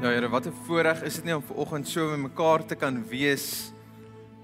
Ja 0.00 0.08
Here, 0.08 0.28
wat 0.28 0.46
'n 0.46 0.54
voorreg 0.64 1.02
is 1.02 1.14
dit 1.14 1.24
nie 1.24 1.36
om 1.36 1.42
vanoggend 1.42 1.88
so 1.88 2.08
met 2.08 2.32
mekaar 2.32 2.64
te 2.64 2.74
kan 2.74 3.04
wees 3.08 3.72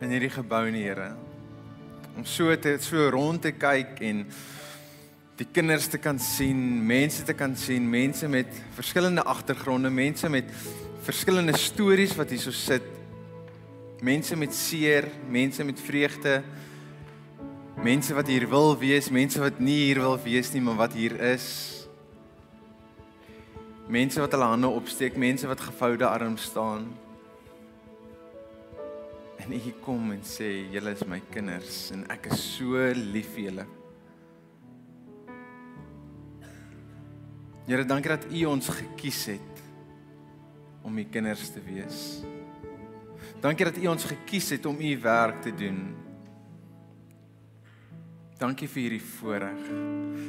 in 0.01 0.11
hierdie 0.11 0.31
gebou 0.31 0.71
nie, 0.71 0.83
Here. 0.83 1.15
Om 2.17 2.25
so 2.25 2.59
te 2.59 2.77
so 2.81 3.09
rond 3.09 3.43
te 3.43 3.53
kyk 3.53 4.01
en 4.01 4.27
die 5.37 5.47
kinders 5.53 5.87
te 5.87 5.99
kan 5.99 6.19
sien, 6.19 6.87
mense 6.87 7.23
te 7.23 7.33
kan 7.33 7.57
sien, 7.57 7.91
mense 7.91 8.29
met 8.29 8.47
verskillende 8.75 9.23
agtergronde, 9.25 9.91
mense 9.91 10.29
met 10.29 10.45
verskillende 11.01 11.57
stories 11.57 12.17
wat 12.17 12.31
hierso 12.31 12.51
sit. 12.51 12.85
Mense 14.03 14.37
met 14.37 14.55
seer, 14.55 15.09
mense 15.29 15.65
met 15.65 15.81
vreugde. 15.81 16.43
Mense 17.83 18.15
wat 18.15 18.27
hier 18.27 18.49
wil 18.49 18.79
wees, 18.79 19.09
mense 19.11 19.41
wat 19.41 19.59
nie 19.59 19.87
hier 19.87 20.01
wil 20.01 20.19
wees 20.23 20.53
nie, 20.53 20.61
maar 20.61 20.77
wat 20.77 20.93
hier 20.93 21.21
is. 21.21 21.76
Mense 23.87 24.19
wat 24.19 24.33
hulle 24.35 24.49
hande 24.51 24.67
opsteek, 24.67 25.15
mense 25.17 25.47
wat 25.47 25.61
gevoude 25.63 26.07
arms 26.09 26.49
staan. 26.51 26.89
En 29.39 29.53
U 29.55 29.73
kom 29.81 30.11
en 30.11 30.23
sê, 30.23 30.67
"Julle 30.73 30.91
is 30.91 31.05
my 31.05 31.21
kinders 31.31 31.91
en 31.91 32.05
ek 32.11 32.27
is 32.27 32.57
so 32.57 32.93
lief 32.95 33.35
vir 33.35 33.45
julle." 33.45 33.67
Here, 37.67 37.85
dankie 37.85 38.09
dat 38.09 38.25
U 38.31 38.45
ons 38.45 38.69
gekies 38.69 39.25
het 39.27 39.63
om 40.83 40.99
U 40.99 41.05
kinders 41.05 41.49
te 41.51 41.61
wees. 41.61 42.23
Dankie 43.41 43.65
dat 43.65 43.77
U 43.77 43.87
ons 43.87 44.05
gekies 44.05 44.51
het 44.51 44.67
om 44.67 44.81
U 44.81 45.01
werk 45.01 45.43
te 45.43 45.55
doen. 45.55 45.97
Dankie 48.39 48.69
vir 48.69 48.83
hierdie 48.83 49.03
voorreg. 49.03 49.67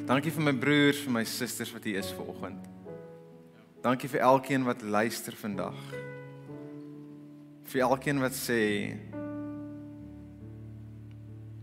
Dankie 0.05 0.31
vir 0.31 0.43
my 0.43 0.53
broers, 0.53 1.01
vir 1.03 1.11
my 1.11 1.23
susters 1.23 1.73
wat 1.73 1.83
hier 1.83 1.97
is 1.97 2.11
vanoggend. 2.11 2.76
Dankie 3.87 4.09
vir 4.11 4.19
elkeen 4.19 4.65
wat 4.67 4.81
luister 4.83 5.35
vandag. 5.39 5.75
Vir 7.71 7.81
elkeen 7.85 8.17
wat 8.19 8.33
sê 8.35 8.57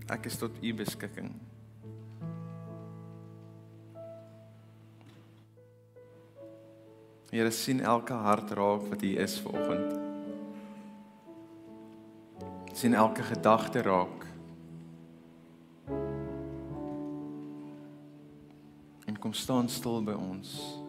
ek 0.09 0.25
is 0.31 0.39
tot 0.41 0.57
u 0.57 0.71
beskikking. 0.79 1.29
Here 7.29 7.51
sien 7.53 7.83
elke 7.85 8.17
hart 8.17 8.55
raak 8.57 8.87
wat 8.89 9.05
hier 9.05 9.21
is 9.27 9.37
vanoggend. 9.45 10.01
sien 12.73 12.95
elke 12.95 13.23
gedagte 13.23 13.83
raak. 13.85 14.25
En 19.05 19.21
kom 19.21 19.37
staan 19.37 19.69
stil 19.69 20.01
by 20.09 20.17
ons. 20.17 20.84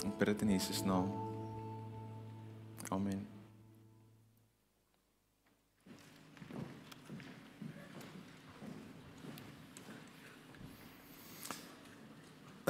Ek 0.00 0.16
bid 0.16 0.30
dit 0.32 0.42
in 0.46 0.54
Jesus 0.56 0.80
naam. 0.84 1.10
Amen. 2.88 3.26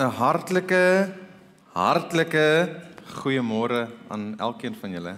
‘n 0.00 0.10
Hartlike 0.16 1.12
hartlike 1.76 2.46
goeiemôre 3.20 3.88
aan 4.08 4.32
elkeen 4.38 4.74
van 4.74 4.94
julle. 4.96 5.16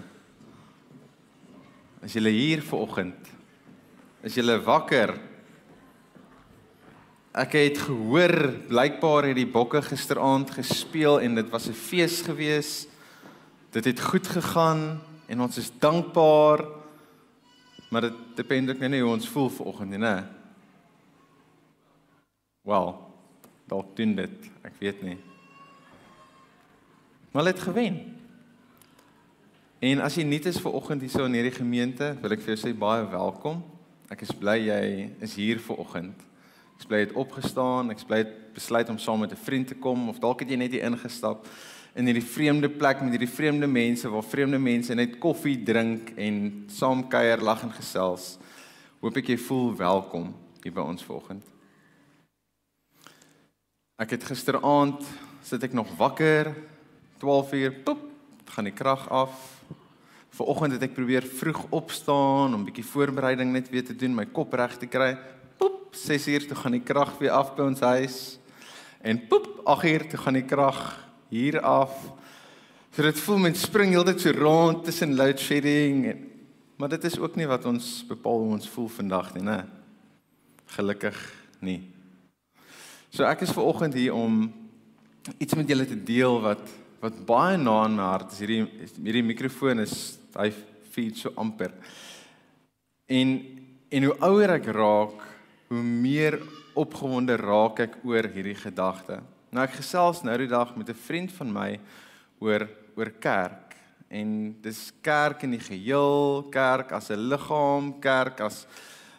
As 2.03 2.13
julle 2.13 2.33
hier 2.35 2.63
vanoggend 2.67 3.31
is 4.27 4.37
julle 4.37 4.59
wakker 4.63 5.15
Ek 7.33 7.55
het 7.57 7.79
gehoor 7.81 8.35
blykbaar 8.69 9.31
het 9.31 9.39
die 9.39 9.49
bokke 9.49 9.81
gisteraand 9.81 10.51
gespeel 10.53 11.17
en 11.25 11.39
dit 11.39 11.49
was 11.49 11.69
'n 11.69 11.73
fees 11.73 12.21
gewees. 12.21 12.87
Dit 13.73 13.85
het 13.85 14.01
goed 14.01 14.27
gegaan 14.27 15.01
en 15.27 15.41
ons 15.41 15.57
is 15.57 15.73
dankbaar. 15.79 16.61
Maar 17.91 18.01
dit 18.01 18.15
depend 18.35 18.71
ook 18.71 18.79
net 18.79 19.01
hoe 19.01 19.13
ons 19.13 19.29
voel 19.29 19.49
vanoggend, 19.49 19.97
né? 19.97 20.25
Wel, 22.63 23.15
dalk 23.67 23.97
doen 23.97 24.15
dit, 24.15 24.51
ek 24.63 24.73
weet 24.79 25.03
nie. 25.03 25.19
Maar 27.31 27.45
het 27.45 27.61
gewen. 27.61 28.17
En 29.79 30.01
as 30.01 30.15
jy 30.15 30.23
nuut 30.23 30.47
is 30.47 30.61
vanoggend 30.61 31.01
hier 31.01 31.11
so 31.11 31.25
in 31.25 31.33
hierdie 31.33 31.59
gemeente, 31.59 32.17
wil 32.21 32.31
ek 32.31 32.41
vir 32.41 32.57
jou 32.57 32.69
sê 32.69 32.79
baie 32.79 33.09
welkom. 33.11 33.65
Ek 34.09 34.21
is 34.21 34.33
bly 34.33 34.59
jy 34.69 35.11
is 35.21 35.35
hier 35.35 35.61
vanoggend. 35.61 36.32
Ek 36.83 36.89
bly 36.91 36.99
het 37.05 37.13
opgestaan, 37.15 37.93
ek 37.95 38.01
bly 38.09 38.25
het 38.25 38.33
besluit 38.57 38.89
om 38.91 38.99
saam 38.99 39.21
met 39.23 39.31
'n 39.31 39.39
vriend 39.39 39.69
te 39.69 39.75
kom 39.79 40.09
of 40.09 40.19
dalk 40.19 40.41
het 40.41 40.51
jy 40.51 40.57
net 40.57 40.73
hier 40.73 40.83
ingestap 40.83 41.47
in 41.95 42.09
hierdie 42.09 42.25
vreemde 42.25 42.69
plek 42.69 43.01
met 43.01 43.13
hierdie 43.15 43.31
vreemde 43.31 43.67
mense 43.67 44.09
waar 44.09 44.25
vreemde 44.25 44.59
mense 44.59 44.95
net 44.95 45.19
koffie 45.19 45.63
drink 45.63 46.11
en 46.17 46.65
saam 46.67 47.09
kuier, 47.09 47.39
lag 47.39 47.63
en 47.63 47.73
gesels. 47.73 48.39
Hoop 49.01 49.17
ek 49.17 49.29
jy 49.29 49.37
voel 49.39 49.77
welkom 49.77 50.35
hier 50.63 50.73
by 50.73 50.81
ons 50.81 51.05
vanoggend. 51.05 51.45
Ek 53.97 54.11
het 54.11 54.25
gisteraand 54.25 55.05
sit 55.43 55.63
ek 55.63 55.73
nog 55.73 55.87
wakker 55.97 56.51
12 57.19 57.53
uur, 57.53 57.73
poep, 57.85 58.03
gaan 58.57 58.65
die 58.65 58.75
krag 58.75 59.09
af. 59.09 59.63
Vanoggend 60.35 60.73
het 60.73 60.83
ek 60.83 60.95
probeer 60.95 61.23
vroeg 61.23 61.67
opstaan 61.71 62.55
om 62.55 62.65
bietjie 62.65 62.85
voorbereiding 62.91 63.53
net 63.53 63.71
weer 63.71 63.85
te 63.85 63.95
doen, 63.95 64.15
my 64.15 64.27
kop 64.27 64.53
reg 64.53 64.79
te 64.79 64.87
kry. 64.91 65.15
6 65.97 66.27
uur 66.29 66.47
toe 66.47 66.57
gaan 66.57 66.77
die 66.77 66.85
krag 66.85 67.15
weer 67.19 67.35
af 67.37 67.55
by 67.57 67.63
ons 67.63 67.81
huis. 67.81 68.19
En 69.03 69.21
poep, 69.29 69.61
8 69.65 69.85
uur 69.85 70.09
toe 70.09 70.21
gaan 70.25 70.39
die 70.39 70.47
krag 70.49 70.83
hier 71.29 71.61
af. 71.61 71.95
So 72.93 73.03
dit 73.03 73.21
voel 73.25 73.39
mens 73.39 73.63
spring 73.65 73.95
heeltyd 73.95 74.21
so 74.21 74.35
rond 74.37 74.85
tussen 74.85 75.17
load 75.17 75.41
shedding 75.41 76.05
en 76.11 76.29
maar 76.77 76.91
dit 76.91 77.05
is 77.05 77.19
ook 77.19 77.37
nie 77.39 77.47
wat 77.47 77.63
ons 77.69 78.01
bepaal 78.09 78.41
hoe 78.43 78.55
ons 78.57 78.69
voel 78.69 78.89
vandag 78.91 79.29
nie, 79.37 79.45
né? 79.47 79.61
Gelukkig 80.75 81.19
nie. 81.63 81.79
So 83.15 83.23
ek 83.29 83.45
is 83.47 83.53
ver 83.55 83.69
oggend 83.71 83.95
hier 83.95 84.17
om 84.19 84.49
iets 85.39 85.55
met 85.55 85.69
julle 85.71 85.87
te 85.87 85.99
deel 86.03 86.41
wat 86.43 86.65
wat 87.03 87.17
baie 87.27 87.57
na 87.59 87.85
in 87.87 87.97
my 87.99 88.05
hart 88.07 88.35
is. 88.35 88.41
Hierdie 88.43 88.89
hierdie 88.99 89.25
mikrofoon 89.27 89.83
is 89.83 89.95
hy 90.35 90.49
feed 90.95 91.19
so 91.19 91.33
amper. 91.39 91.71
En 93.07 93.37
en 93.93 94.09
hoe 94.09 94.17
ouer 94.25 94.57
ek 94.57 94.71
raak, 94.75 95.23
hoe 95.73 95.83
meer 95.83 96.37
opgewonde 96.77 97.39
raak 97.41 97.79
ek 97.81 97.95
oor 98.05 98.27
hierdie 98.29 98.59
gedagte. 98.61 99.23
Nou 99.53 99.63
ek 99.65 99.79
gesels 99.79 100.21
nou 100.25 100.35
die 100.37 100.51
dag 100.51 100.75
met 100.77 100.91
'n 100.91 101.05
vriend 101.09 101.33
van 101.33 101.53
my 101.53 101.81
oor 102.41 102.69
oor 102.97 103.11
kerk 103.21 103.77
en 104.11 104.61
dis 104.61 104.93
kerk 105.01 105.43
in 105.43 105.57
die 105.57 105.65
geheel, 105.65 106.45
kerk 106.51 106.93
as 106.93 107.11
'n 107.11 107.29
liggaam, 107.29 108.01
kerk 108.01 108.41
as 108.41 108.67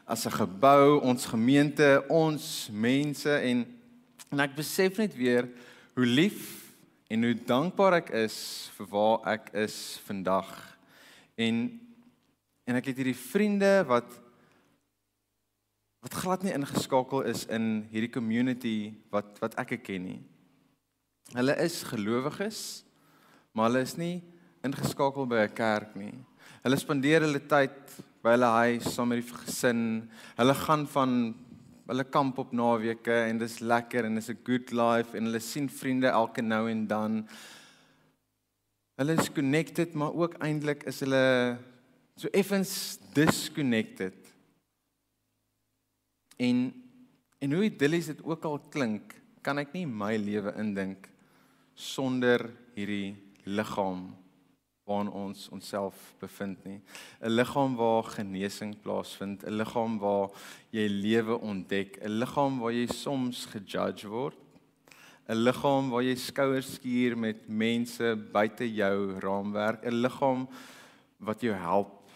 as 0.05 0.27
'n 0.27 0.31
gebou, 0.31 1.01
ons 1.01 1.25
gemeente, 1.25 2.03
ons 2.09 2.69
mense 2.71 3.29
en 3.29 3.65
en 4.31 4.39
ek 4.39 4.55
besef 4.55 4.97
net 4.97 5.15
weer 5.15 5.49
hoe 5.95 6.05
lief 6.05 6.73
en 7.09 7.23
hoe 7.23 7.33
dankbaar 7.33 7.93
ek 7.93 8.09
is 8.09 8.69
vir 8.77 8.87
waar 8.87 9.19
ek 9.25 9.49
is 9.53 9.99
vandag. 10.05 10.77
En 11.35 11.79
en 12.65 12.75
ek 12.75 12.85
het 12.85 12.97
hierdie 12.97 13.25
vriende 13.31 13.83
wat 13.87 14.22
wat 16.03 16.13
glad 16.19 16.41
nie 16.43 16.51
ingeskakel 16.51 17.23
is 17.31 17.45
in 17.47 17.85
hierdie 17.93 18.11
community 18.11 18.91
wat 19.13 19.37
wat 19.39 19.55
ek 19.61 19.77
ken 19.85 20.03
nie. 20.03 20.19
Hulle 21.31 21.55
is 21.63 21.79
gelowiges, 21.87 22.83
maar 23.55 23.69
hulle 23.69 23.85
is 23.87 23.95
nie 23.95 24.17
ingeskakel 24.67 25.29
by 25.31 25.45
'n 25.47 25.55
kerk 25.55 25.95
nie. 25.95 26.17
Hulle 26.63 26.77
spandeer 26.77 27.23
hulle 27.23 27.39
tyd 27.39 27.77
by 28.21 28.35
hulle 28.35 28.51
huis 28.51 28.89
saam 28.95 29.09
met 29.09 29.23
die 29.23 29.31
gesin. 29.31 30.09
Hulle 30.35 30.53
gaan 30.53 30.85
van 30.87 31.35
hulle 31.87 32.03
kamp 32.03 32.37
op 32.37 32.51
naweke 32.51 33.15
en 33.29 33.37
dis 33.37 33.59
lekker 33.59 34.05
en 34.05 34.15
dis 34.15 34.29
'n 34.29 34.43
good 34.43 34.71
life 34.71 35.15
en 35.15 35.25
hulle 35.25 35.39
sien 35.39 35.69
vriende 35.69 36.07
elke 36.07 36.41
nou 36.41 36.69
en 36.69 36.87
dan. 36.87 37.27
Hulle 38.97 39.13
is 39.13 39.31
connected, 39.31 39.93
maar 39.93 40.13
ook 40.13 40.35
eintlik 40.43 40.83
is 40.83 40.99
hulle 40.99 41.57
so 42.15 42.27
effens 42.31 42.99
disconnected 43.13 44.22
En 46.37 46.73
en 47.43 47.51
hoe 47.51 47.65
idillies 47.67 48.05
dit 48.05 48.23
ook 48.23 48.45
al 48.47 48.59
klink, 48.71 49.17
kan 49.43 49.59
ek 49.59 49.73
nie 49.75 49.83
my 49.83 50.15
lewe 50.15 50.53
indink 50.55 51.09
sonder 51.75 52.45
hierdie 52.77 53.17
liggaam 53.43 54.13
waarin 54.87 55.11
ons 55.15 55.47
onsself 55.55 55.95
bevind 56.19 56.63
nie. 56.67 56.79
'n 57.21 57.31
Liggaam 57.31 57.75
waar 57.75 58.03
genesing 58.03 58.75
plaasvind, 58.83 59.43
'n 59.43 59.57
liggaam 59.57 59.97
waar 59.99 60.29
jy 60.71 60.87
lewe 60.87 61.39
ontdek, 61.39 61.99
'n 62.03 62.19
liggaam 62.19 62.59
waar 62.59 62.73
jy 62.73 62.87
soms 62.87 63.45
gejudge 63.45 64.07
word, 64.07 64.37
'n 65.29 65.43
liggaam 65.43 65.89
waar 65.89 66.03
jy 66.03 66.15
skouers 66.15 66.73
skuur 66.75 67.17
met 67.17 67.47
mense 67.47 68.15
buite 68.31 68.67
jou 68.67 69.19
raamwerk, 69.19 69.85
'n 69.85 70.01
liggaam 70.01 70.47
wat 71.19 71.41
jou 71.41 71.55
help 71.55 72.09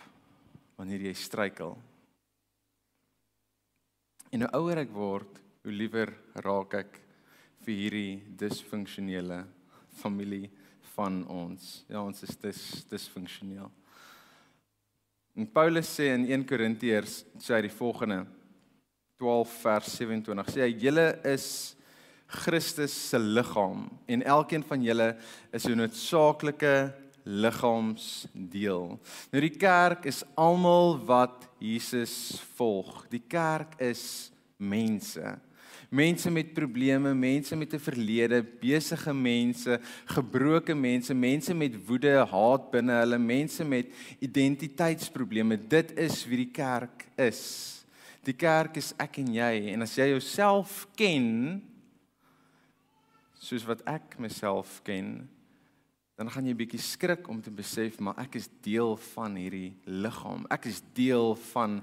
wanneer 0.75 1.01
jy 1.01 1.13
struikel. 1.13 1.77
En 4.31 4.43
hoe 4.43 4.53
ouer 4.59 4.83
ek 4.83 4.91
word, 4.91 5.39
hoe 5.63 5.73
liewer 5.73 6.11
raak 6.43 6.73
ek 6.81 6.99
vir 7.65 7.73
hierdie 7.75 8.23
disfunksionele 8.39 9.43
familie 10.01 10.49
van 10.95 11.21
ons. 11.31 11.83
Ja, 11.89 12.01
ons 12.01 12.23
is 12.23 12.35
dis 12.41 12.61
disfunksioneel. 12.91 13.69
En 15.37 15.47
Paulus 15.53 15.89
sê 15.99 16.09
in 16.15 16.25
1 16.25 16.45
Korintiërs 16.49 17.21
sê 17.37 17.57
hy 17.57 17.67
die 17.67 17.73
volgende 17.73 18.23
12 19.21 19.57
vers 19.63 19.97
27 19.99 20.53
sê 20.53 20.63
hy 20.65 20.71
julle 20.81 21.07
is 21.29 21.47
Christus 22.27 22.93
se 23.11 23.19
liggaam 23.21 23.85
en 24.09 24.25
elkeen 24.35 24.65
van 24.67 24.83
julle 24.83 25.07
is 25.53 25.65
'n 25.65 25.77
noodsaaklike 25.77 26.73
liggaamsdeel. 27.27 28.95
Nou 29.31 29.41
die 29.43 29.55
kerk 29.59 30.07
is 30.07 30.23
almal 30.39 30.95
wat 31.07 31.47
Jesus 31.59 32.39
volg. 32.55 33.03
Die 33.11 33.23
kerk 33.27 33.75
is 33.83 34.31
mense. 34.57 35.35
Mense 35.89 36.31
met 36.31 36.51
probleme, 36.51 37.13
mense 37.15 37.55
met 37.55 37.73
'n 37.73 37.79
verlede, 37.79 38.43
besige 38.43 39.13
mense, 39.13 39.79
gebroke 40.05 40.75
mense, 40.75 41.13
mense 41.13 41.53
met 41.53 41.75
woede, 41.87 42.25
haat 42.25 42.71
binne 42.71 42.91
hulle, 42.91 43.17
mense 43.17 43.63
met 43.63 43.87
identiteitsprobleme. 44.19 45.67
Dit 45.67 45.97
is 45.97 46.25
wie 46.25 46.37
die 46.37 46.51
kerk 46.51 47.07
is. 47.15 47.85
Die 48.23 48.35
kerk 48.35 48.77
is 48.77 48.93
ek 48.99 49.17
en 49.17 49.33
jy 49.33 49.71
en 49.71 49.81
as 49.81 49.95
jy 49.95 50.09
jouself 50.09 50.87
ken 50.95 51.61
soos 53.39 53.63
wat 53.63 53.81
ek 53.87 54.17
myself 54.19 54.81
ken, 54.83 55.29
dan 56.17 56.31
gaan 56.33 56.47
jy 56.49 56.55
bietjie 56.57 56.81
skrik 56.81 57.27
om 57.29 57.41
te 57.45 57.53
besef 57.53 57.99
maar 58.01 58.17
ek 58.23 58.39
is 58.39 58.49
deel 58.65 58.95
van 59.13 59.35
hierdie 59.37 59.75
liggaam. 59.85 60.47
Ek 60.49 60.65
is 60.65 60.81
deel 60.97 61.35
van 61.53 61.77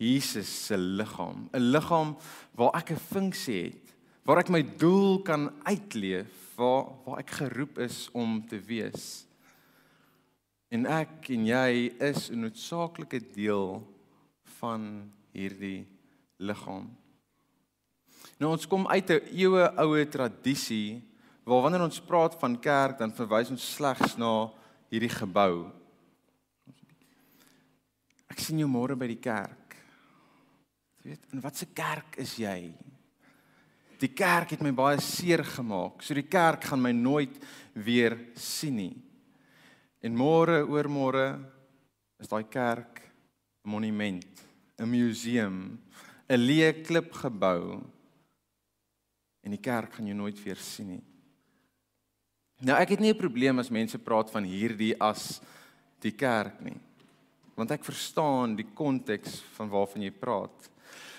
Jesus 0.00 0.48
se 0.66 0.76
liggaam, 0.76 1.48
'n 1.52 1.72
liggaam 1.72 2.16
waar 2.56 2.76
ek 2.76 2.92
'n 2.92 2.96
funksie 3.12 3.62
het, 3.64 3.94
waar 4.24 4.38
ek 4.38 4.48
my 4.48 4.62
doel 4.62 5.22
kan 5.22 5.52
uitleef, 5.64 6.56
waar 6.56 6.92
waar 7.04 7.18
ek 7.18 7.30
geroep 7.30 7.78
is 7.78 8.08
om 8.12 8.46
te 8.46 8.60
wees. 8.60 9.26
En 10.70 10.86
ek 10.86 11.30
en 11.30 11.46
jy 11.46 11.92
is 12.00 12.30
'n 12.30 12.40
noodsaaklike 12.40 13.32
deel 13.32 13.82
van 14.60 15.10
hierdie 15.32 15.86
liggaam. 16.38 16.90
Nou 18.38 18.52
ons 18.52 18.66
kom 18.66 18.86
uit 18.86 19.10
'n 19.10 19.20
eeue 19.32 19.64
oue 19.76 20.08
tradisie 20.08 21.02
waar 21.50 21.64
wanneer 21.64 21.82
ons 21.82 21.98
praat 22.06 22.36
van 22.38 22.54
kerk 22.62 23.00
dan 23.00 23.10
verwys 23.10 23.50
ons 23.50 23.64
slegs 23.74 24.14
na 24.20 24.52
hierdie 24.92 25.10
gebou. 25.10 25.66
Ek 28.30 28.38
sien 28.38 28.60
jou 28.62 28.68
môre 28.70 28.94
by 28.94 29.08
die 29.10 29.18
kerk. 29.18 29.74
Jy 31.00 31.10
weet, 31.10 31.26
in 31.34 31.42
watter 31.42 31.72
kerk 31.74 32.20
is 32.22 32.36
jy? 32.38 32.70
Die 33.98 34.12
kerk 34.14 34.54
het 34.54 34.62
my 34.62 34.70
baie 34.76 35.02
seer 35.02 35.42
gemaak. 35.42 36.04
So 36.06 36.14
die 36.14 36.28
kerk 36.30 36.70
gaan 36.70 36.84
my 36.84 36.94
nooit 36.94 37.34
weer 37.74 38.14
sien 38.38 38.78
nie. 38.78 38.94
En 40.06 40.14
môre 40.14 40.62
oor 40.62 40.86
môre 40.88 41.26
is 42.22 42.30
daai 42.30 42.46
kerk 42.46 43.02
'n 43.64 43.70
monument, 43.74 44.46
'n 44.78 44.86
museum, 44.88 45.80
'n 46.30 46.38
leë 46.46 46.86
klipgebou. 46.86 47.82
En 49.42 49.50
die 49.50 49.60
kerk 49.60 49.94
gaan 49.94 50.06
jou 50.06 50.16
nooit 50.16 50.38
weer 50.44 50.56
sien 50.56 50.86
nie. 50.86 51.09
Nou 52.60 52.76
ek 52.76 52.90
het 52.92 53.00
nie 53.00 53.12
'n 53.12 53.16
probleem 53.16 53.58
as 53.58 53.70
mense 53.70 53.98
praat 53.98 54.30
van 54.30 54.44
hierdie 54.44 54.94
as 55.00 55.40
die 56.00 56.12
kerk 56.12 56.60
nie. 56.60 56.76
Want 57.56 57.70
ek 57.70 57.84
verstaan 57.84 58.56
die 58.56 58.66
konteks 58.74 59.42
van 59.56 59.68
waarvan 59.68 60.02
jy 60.02 60.10
praat. 60.10 60.68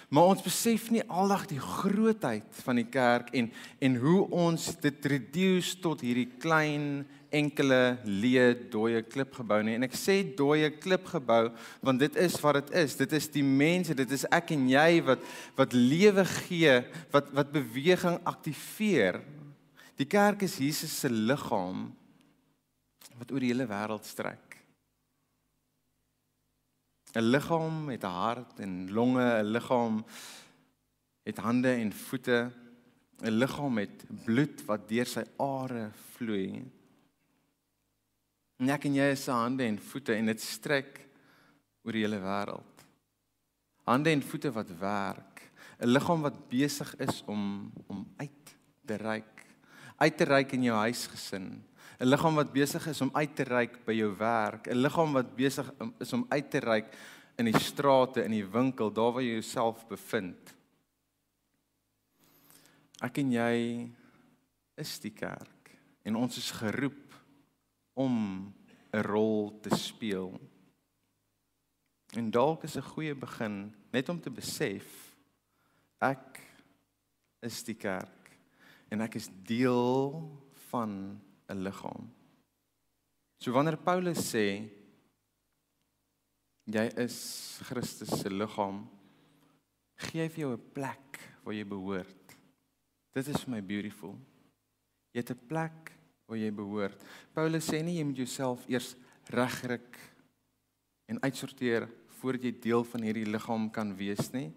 Maar 0.09 0.23
ons 0.23 0.43
besef 0.43 0.89
nie 0.91 1.03
aldag 1.07 1.45
die 1.47 1.59
grootheid 1.59 2.43
van 2.65 2.75
die 2.75 2.89
kerk 2.91 3.29
en 3.33 3.51
en 3.79 3.95
hoe 3.95 4.29
ons 4.29 4.75
dit 4.81 5.05
reduce 5.05 5.79
tot 5.79 6.01
hierdie 6.01 6.29
klein 6.37 7.07
enkele 7.31 7.97
leë 8.03 8.69
dooie 8.69 9.01
klipgebou 9.01 9.63
nie. 9.63 9.75
En 9.75 9.83
ek 9.83 9.95
sê 9.95 10.35
dooie 10.35 10.69
klipgebou 10.69 11.51
want 11.81 11.99
dit 11.99 12.15
is 12.15 12.35
wat 12.43 12.53
dit 12.53 12.71
is. 12.83 12.95
Dit 12.95 13.13
is 13.13 13.27
die 13.31 13.43
mense, 13.43 13.95
dit 13.95 14.11
is 14.11 14.25
ek 14.29 14.51
en 14.51 14.69
jy 14.69 15.01
wat 15.01 15.19
wat 15.55 15.73
lewe 15.73 16.25
gee, 16.25 16.83
wat 17.11 17.31
wat 17.33 17.51
beweging 17.51 18.19
aktiveer. 18.25 19.21
Die 20.01 20.09
kerk 20.09 20.41
is 20.41 20.55
Jesus 20.57 20.93
se 21.03 21.09
liggaam 21.13 21.91
wat 23.19 23.29
oor 23.29 23.43
die 23.43 23.51
hele 23.51 23.67
wêreld 23.69 24.07
strek. 24.09 24.57
'n 27.13 27.27
liggaam 27.27 27.85
met 27.85 28.03
'n 28.03 28.17
hart 28.23 28.59
en 28.65 28.89
longe, 28.97 29.21
'n 29.21 29.51
liggaam 29.51 30.05
het 31.23 31.37
hande 31.37 31.71
en 31.83 31.91
voete, 31.93 32.51
'n 33.21 33.37
liggaam 33.41 33.73
met 33.73 34.05
bloed 34.25 34.65
wat 34.65 34.89
deur 34.89 35.05
sy 35.05 35.23
are 35.37 35.91
vloei. 36.13 36.65
Nek 38.57 38.85
en 38.85 38.95
jy 38.95 39.11
is 39.11 39.23
se 39.23 39.31
hande 39.31 39.63
en 39.63 39.77
voete 39.79 40.15
en 40.15 40.25
dit 40.25 40.41
strek 40.41 41.09
oor 41.83 41.91
die 41.93 42.05
hele 42.05 42.19
wêreld. 42.19 42.85
Hande 43.83 44.09
en 44.09 44.23
voete 44.23 44.51
wat 44.51 44.77
werk, 44.79 45.51
'n 45.79 45.93
liggaam 45.93 46.21
wat 46.21 46.49
besig 46.49 46.95
is 46.95 47.23
om 47.27 47.71
om 47.87 48.07
uit 48.17 48.55
te 48.85 48.95
reik, 48.95 49.40
uit 50.01 50.17
te 50.17 50.25
reik 50.25 50.55
in 50.57 50.63
jou 50.65 50.77
huisgesin, 50.77 51.63
'n 51.99 52.09
liggaam 52.09 52.35
wat 52.35 52.53
besig 52.53 52.87
is 52.87 53.01
om 53.01 53.11
uit 53.13 53.35
te 53.35 53.43
reik 53.43 53.85
by 53.85 53.93
jou 53.93 54.15
werk, 54.17 54.67
'n 54.67 54.81
liggaam 54.81 55.13
wat 55.13 55.35
besig 55.35 55.71
is 55.99 56.13
om 56.13 56.25
uit 56.29 56.49
te 56.51 56.59
reik 56.59 56.87
in 57.37 57.45
die 57.45 57.59
strate, 57.59 58.23
in 58.23 58.31
die 58.31 58.45
winkel, 58.45 58.91
daar 58.91 59.13
waar 59.13 59.23
jy 59.23 59.33
jouself 59.33 59.87
bevind. 59.87 60.55
Ek 63.01 63.17
en 63.17 63.31
jy 63.31 63.91
is 64.77 64.99
die 64.99 65.13
kerk 65.13 65.77
en 66.03 66.15
ons 66.15 66.37
is 66.37 66.51
geroep 66.51 67.13
om 67.93 68.53
'n 68.93 69.01
rol 69.01 69.59
te 69.61 69.75
speel. 69.75 70.39
En 72.13 72.31
dalk 72.31 72.63
is 72.63 72.77
'n 72.77 72.81
goeie 72.93 73.15
begin 73.15 73.73
net 73.91 74.09
om 74.09 74.19
te 74.19 74.29
besef 74.29 75.15
ek 76.01 76.41
is 77.41 77.63
die 77.63 77.75
kerk 77.75 78.20
en 78.91 79.01
ek 79.01 79.15
is 79.15 79.29
deel 79.47 80.21
van 80.69 81.19
'n 81.49 81.63
liggaam. 81.63 82.09
So 83.39 83.51
wanneer 83.51 83.77
Paulus 83.77 84.19
sê 84.33 84.69
jy 86.65 86.85
is 86.97 87.59
Christus 87.63 88.21
se 88.21 88.29
liggaam, 88.29 88.87
gee 89.97 90.21
hy 90.21 90.29
vir 90.29 90.43
jou 90.45 90.53
'n 90.53 90.71
plek 90.73 91.19
waar 91.43 91.55
jy 91.55 91.65
behoort. 91.65 92.37
Dit 93.13 93.27
is 93.27 93.47
my 93.47 93.61
beautiful. 93.61 94.17
Jy 95.13 95.19
het 95.19 95.31
'n 95.31 95.47
plek 95.47 95.91
waar 96.27 96.37
jy 96.37 96.51
behoort. 96.51 97.03
Paulus 97.33 97.67
sê 97.67 97.83
nie 97.83 97.97
jy 97.97 98.03
moet 98.03 98.17
jouself 98.17 98.63
eers 98.69 98.95
regryk 99.27 99.97
en 101.07 101.19
uitsorteer 101.19 101.89
voordat 102.21 102.43
jy 102.43 102.59
deel 102.61 102.83
van 102.83 103.01
hierdie 103.01 103.25
liggaam 103.25 103.69
kan 103.73 103.95
wees 103.97 104.31
nie, 104.31 104.53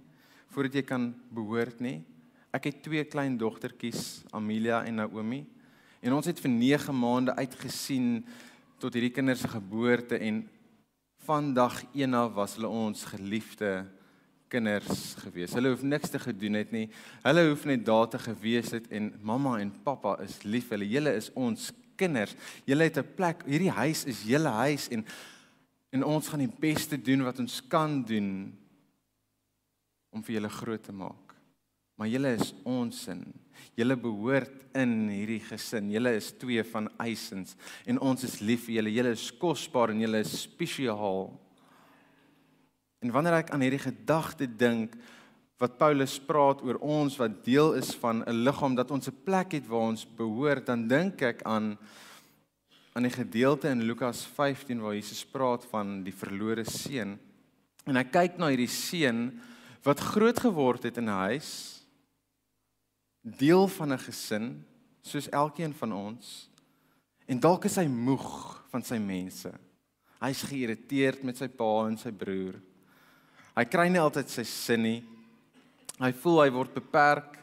voordat 0.52 0.74
jy 0.74 0.82
kan 0.82 1.14
behoort 1.30 1.80
nie. 1.80 2.04
Ek 2.54 2.68
het 2.68 2.84
twee 2.86 3.02
klein 3.10 3.34
dogtertjies, 3.34 4.22
Amelia 4.30 4.84
en 4.86 5.00
Naomi. 5.00 5.40
En 6.04 6.14
ons 6.14 6.26
het 6.28 6.38
vir 6.38 6.52
9 6.52 6.94
maande 6.94 7.34
uitgesien 7.34 8.20
tot 8.78 8.94
hierdie 8.94 9.10
kinders 9.10 9.42
se 9.42 9.50
geboorte 9.50 10.20
en 10.22 10.44
vandag 11.26 11.80
eendag 11.96 12.30
was 12.36 12.54
hulle 12.54 12.70
ons 12.70 13.02
geliefde 13.10 13.72
kinders 14.52 15.16
gewees. 15.24 15.56
Hulle 15.56 15.72
hoef 15.72 15.82
niks 15.82 16.12
te 16.12 16.20
gedoen 16.22 16.60
het 16.60 16.70
nie. 16.70 16.84
Hulle 17.24 17.48
hoef 17.48 17.64
net 17.66 17.82
daar 17.88 18.06
te 18.12 18.22
gewees 18.22 18.70
het 18.76 18.86
en 18.94 19.10
mamma 19.18 19.56
en 19.58 19.74
pappa 19.82 20.14
is 20.22 20.38
lief. 20.46 20.70
Hulle 20.70 20.86
julle 20.86 21.16
is 21.18 21.32
ons 21.34 21.72
kinders. 21.98 22.36
Julle 22.68 22.86
het 22.86 23.02
'n 23.02 23.14
plek. 23.16 23.42
Hierdie 23.50 23.74
huis 23.74 24.04
is 24.04 24.22
julle 24.22 24.52
huis 24.62 24.88
en 24.88 25.04
en 25.90 26.04
ons 26.04 26.28
gaan 26.28 26.42
die 26.42 26.56
beste 26.60 26.96
doen 26.98 27.22
wat 27.22 27.38
ons 27.38 27.62
kan 27.68 28.02
doen 28.02 28.58
om 30.10 30.22
vir 30.22 30.34
julle 30.34 30.50
groot 30.50 30.82
te 30.82 30.92
maak. 30.92 31.23
Maar 31.94 32.10
julle 32.10 32.34
is 32.34 32.52
ons 32.66 33.04
sin. 33.06 33.22
Julle 33.78 33.96
behoort 33.98 34.64
in 34.78 35.08
hierdie 35.12 35.42
gesin. 35.42 35.90
Julle 35.94 36.14
is 36.18 36.32
twee 36.38 36.62
van 36.66 36.88
eisens 37.02 37.54
en 37.86 38.00
ons 38.02 38.26
is 38.26 38.40
lief 38.42 38.66
vir 38.66 38.80
julle. 38.80 38.94
Julle 38.94 39.14
is 39.14 39.30
kosbaar 39.38 39.94
en 39.94 40.02
julle 40.02 40.22
is 40.24 40.34
spesiaal. 40.42 41.28
En 43.04 43.12
wanneer 43.14 43.42
ek 43.42 43.52
aan 43.54 43.62
hierdie 43.62 43.82
gedagte 43.82 44.48
dink 44.48 44.96
wat 45.62 45.78
Paulus 45.78 46.16
praat 46.18 46.64
oor 46.66 46.80
ons 46.82 47.14
wat 47.20 47.44
deel 47.46 47.76
is 47.78 47.92
van 48.02 48.24
'n 48.26 48.42
liggaam 48.44 48.74
dat 48.74 48.90
ons 48.90 49.08
'n 49.08 49.22
plek 49.24 49.52
het 49.52 49.66
waar 49.66 49.88
ons 49.92 50.04
behoort, 50.04 50.66
dan 50.66 50.88
dink 50.88 51.22
ek 51.22 51.42
aan 51.42 51.78
aan 52.94 53.02
die 53.02 53.10
gedeelte 53.10 53.68
in 53.68 53.82
Lukas 53.82 54.24
15 54.24 54.80
waar 54.80 54.94
Jesus 54.94 55.24
praat 55.24 55.64
van 55.66 56.04
die 56.04 56.14
verlore 56.14 56.64
seun. 56.64 57.18
En 57.86 57.96
hy 57.96 58.04
kyk 58.04 58.38
na 58.38 58.48
hierdie 58.48 58.70
seun 58.70 59.40
wat 59.82 60.00
groot 60.00 60.38
geword 60.38 60.82
het 60.82 60.98
in 60.98 61.10
'n 61.10 61.18
huis 61.28 61.83
deel 63.24 63.68
van 63.68 63.92
'n 63.92 63.98
gesin 63.98 64.64
soos 65.00 65.28
elkeen 65.28 65.74
van 65.74 65.92
ons. 65.92 66.50
En 67.26 67.40
dalk 67.40 67.64
is 67.64 67.76
hy 67.76 67.86
moeg 67.86 68.64
van 68.68 68.82
sy 68.82 68.98
mense. 69.00 69.52
Hy's 70.20 70.42
geïrriteerd 70.42 71.22
met 71.22 71.36
sy 71.36 71.48
pa 71.48 71.86
en 71.88 71.96
sy 71.96 72.12
broer. 72.12 72.60
Hy 73.56 73.64
kry 73.64 73.88
nie 73.88 74.00
altyd 74.00 74.28
sy 74.28 74.44
sin 74.44 74.82
nie. 74.82 75.04
Hy 76.00 76.12
voel 76.12 76.42
hy 76.42 76.50
word 76.50 76.74
beperk. 76.74 77.38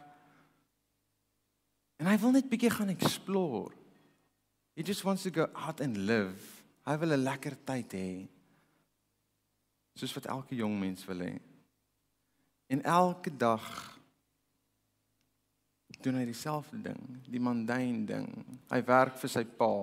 En 1.98 2.10
hy 2.10 2.18
wil 2.18 2.32
net 2.32 2.50
bietjie 2.50 2.70
gaan 2.70 2.90
explore. 2.90 3.74
He 4.76 4.84
just 4.84 5.04
wants 5.04 5.24
to 5.24 5.32
go 5.32 5.48
out 5.56 5.82
and 5.82 5.98
live. 5.98 6.64
Hy 6.86 6.96
wil 6.98 7.14
'n 7.14 7.24
lekker 7.24 7.56
tyd 7.66 7.92
hê. 7.94 8.28
Soos 9.96 10.14
wat 10.14 10.26
elke 10.26 10.56
jong 10.56 10.80
mens 10.80 11.06
wil 11.06 11.20
hê. 11.20 11.40
En 12.70 12.82
elke 12.84 13.30
dag 13.38 14.01
doen 16.04 16.20
hy 16.20 16.26
dieselfde 16.26 16.78
ding, 16.82 17.00
die 17.28 17.42
mundane 17.42 18.06
ding. 18.08 18.28
Hy 18.72 18.82
werk 18.88 19.18
vir 19.22 19.32
sy 19.32 19.44
pa. 19.46 19.74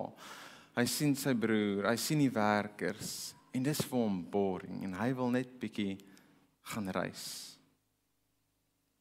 Hy 0.78 0.84
sien 0.86 1.14
sy 1.18 1.34
broer, 1.34 1.88
hy 1.90 1.96
sien 1.98 2.20
die 2.22 2.32
werkers 2.32 3.34
en 3.56 3.64
dis 3.66 3.80
vir 3.88 3.98
hom 3.98 4.20
boring 4.30 4.84
en 4.86 4.94
hy 5.00 5.08
wil 5.18 5.32
net 5.34 5.56
bietjie 5.58 5.96
gaan 6.70 6.90
reis. 6.94 7.24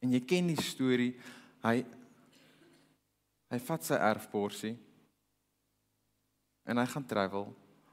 En 0.02 0.14
jy 0.14 0.20
ken 0.26 0.50
die 0.50 0.62
storie, 0.62 1.12
hy 1.66 1.82
hy 3.48 3.58
vat 3.64 3.86
sy 3.86 3.96
erfporsie 3.96 4.74
en 6.68 6.76
hy 6.76 6.84
gaan 6.90 7.06
travel. 7.08 7.46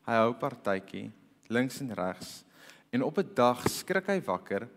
Hy 0.06 0.18
hou 0.20 0.34
partytjie 0.40 1.08
links 1.54 1.80
en 1.84 1.94
regs 1.96 2.42
en 2.92 3.06
op 3.06 3.18
'n 3.20 3.34
dag 3.36 3.62
skrik 3.70 4.08
hy 4.08 4.20
wakker 4.26 4.68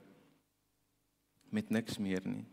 met 1.50 1.70
niks 1.70 1.98
meer 1.98 2.22
nie. 2.26 2.44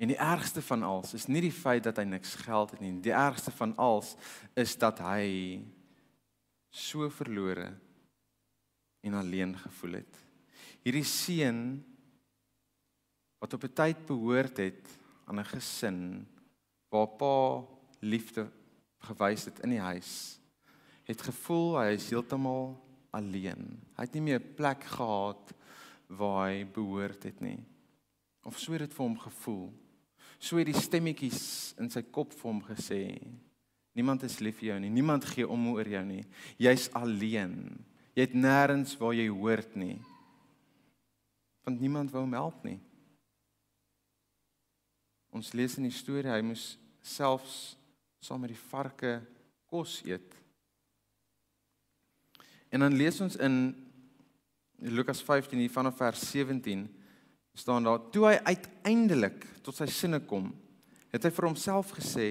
En 0.00 0.08
die 0.08 0.16
ergste 0.16 0.62
van 0.64 0.82
alles 0.82 1.12
is 1.14 1.26
nie 1.28 1.42
die 1.44 1.52
feit 1.52 1.84
dat 1.84 1.98
hy 2.00 2.06
niks 2.08 2.32
geld 2.40 2.70
het 2.72 2.80
nie. 2.80 2.94
Die 3.04 3.12
ergste 3.12 3.52
van 3.52 3.74
alles 3.76 4.14
is 4.56 4.72
dat 4.80 5.02
hy 5.04 5.60
so 6.72 7.10
verlore 7.12 7.74
en 9.04 9.16
alleen 9.18 9.52
gevoel 9.60 9.98
het. 9.98 10.20
Hierdie 10.80 11.04
seun 11.04 11.60
wat 13.40 13.52
op 13.52 13.64
'n 13.64 13.76
tyd 13.76 14.06
behoort 14.06 14.56
het 14.56 14.88
aan 15.28 15.40
'n 15.40 15.52
gesin 15.52 16.00
waar 16.88 17.08
pa 17.20 17.64
liefde 18.00 18.48
gewys 18.98 19.44
het 19.44 19.58
in 19.60 19.70
die 19.70 19.80
huis, 19.80 20.40
het 21.04 21.22
gevoel 21.22 21.78
hy 21.80 21.92
is 21.94 22.10
heeltemal 22.10 22.76
alleen. 23.10 23.80
Hy 23.96 24.02
het 24.02 24.14
nie 24.14 24.22
meer 24.22 24.40
'n 24.40 24.54
plek 24.54 24.84
gehad 24.84 25.52
waar 26.06 26.48
hy 26.48 26.64
behoort 26.64 27.22
het 27.22 27.40
nie. 27.40 27.64
Of 28.42 28.58
so 28.58 28.72
het 28.72 28.80
dit 28.80 28.94
vir 28.94 29.04
hom 29.04 29.18
gevoel. 29.18 29.72
So 30.40 30.56
het 30.56 30.70
die 30.70 30.80
stemmetjies 30.80 31.74
in 31.80 31.90
sy 31.92 32.02
kop 32.08 32.32
vir 32.32 32.48
hom 32.48 32.62
gesê: 32.64 33.02
Niemand 33.96 34.24
is 34.24 34.38
lief 34.40 34.60
vir 34.62 34.70
jou 34.70 34.78
nie. 34.80 34.92
Niemand 34.92 35.26
gee 35.28 35.44
om 35.44 35.66
oor 35.74 35.88
jou 35.88 36.02
nie. 36.06 36.22
Jy's 36.60 36.88
alleen. 36.96 37.58
Jy 38.16 38.24
het 38.24 38.36
nêrens 38.36 38.94
waar 38.98 39.12
jy 39.14 39.28
hoort 39.28 39.76
nie. 39.78 39.98
Want 41.66 41.82
niemand 41.82 42.12
wou 42.14 42.22
hom 42.24 42.36
help 42.38 42.64
nie. 42.64 42.78
Ons 45.30 45.52
lees 45.54 45.76
in 45.78 45.86
die 45.86 45.94
storie 45.94 46.30
hy 46.30 46.40
moes 46.42 46.72
selfs 47.06 47.76
saam 48.20 48.42
met 48.42 48.54
die 48.54 48.64
varke 48.70 49.18
kos 49.70 50.00
eet. 50.08 50.34
En 52.70 52.84
dan 52.84 52.96
lees 52.96 53.20
ons 53.22 53.36
in 53.42 53.60
Lukas 54.80 55.20
15 55.22 55.58
hier 55.58 55.72
vanaf 55.72 55.98
vers 56.00 56.22
17 56.32 56.86
staan 57.54 57.84
daar 57.84 58.02
toe 58.12 58.26
hy 58.28 58.36
uiteindelik 58.44 59.46
tot 59.64 59.76
sy 59.76 59.86
sinne 59.90 60.20
kom, 60.20 60.50
het 61.10 61.24
hy 61.24 61.32
vir 61.34 61.48
homself 61.50 61.92
gesê 61.96 62.28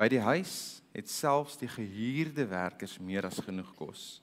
by 0.00 0.08
die 0.08 0.22
huis 0.22 0.80
het 0.94 1.08
selfs 1.10 1.58
die 1.60 1.70
gehuurde 1.70 2.46
werkers 2.50 2.98
meer 2.98 3.28
as 3.28 3.38
genoeg 3.44 3.70
kos. 3.78 4.20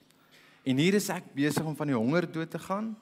En 0.68 0.80
hier 0.80 0.98
is 0.98 1.08
ek 1.12 1.30
besig 1.36 1.64
om 1.64 1.76
van 1.76 1.88
die 1.88 1.96
honger 1.96 2.26
dood 2.28 2.50
te 2.52 2.60
gaan. 2.60 2.92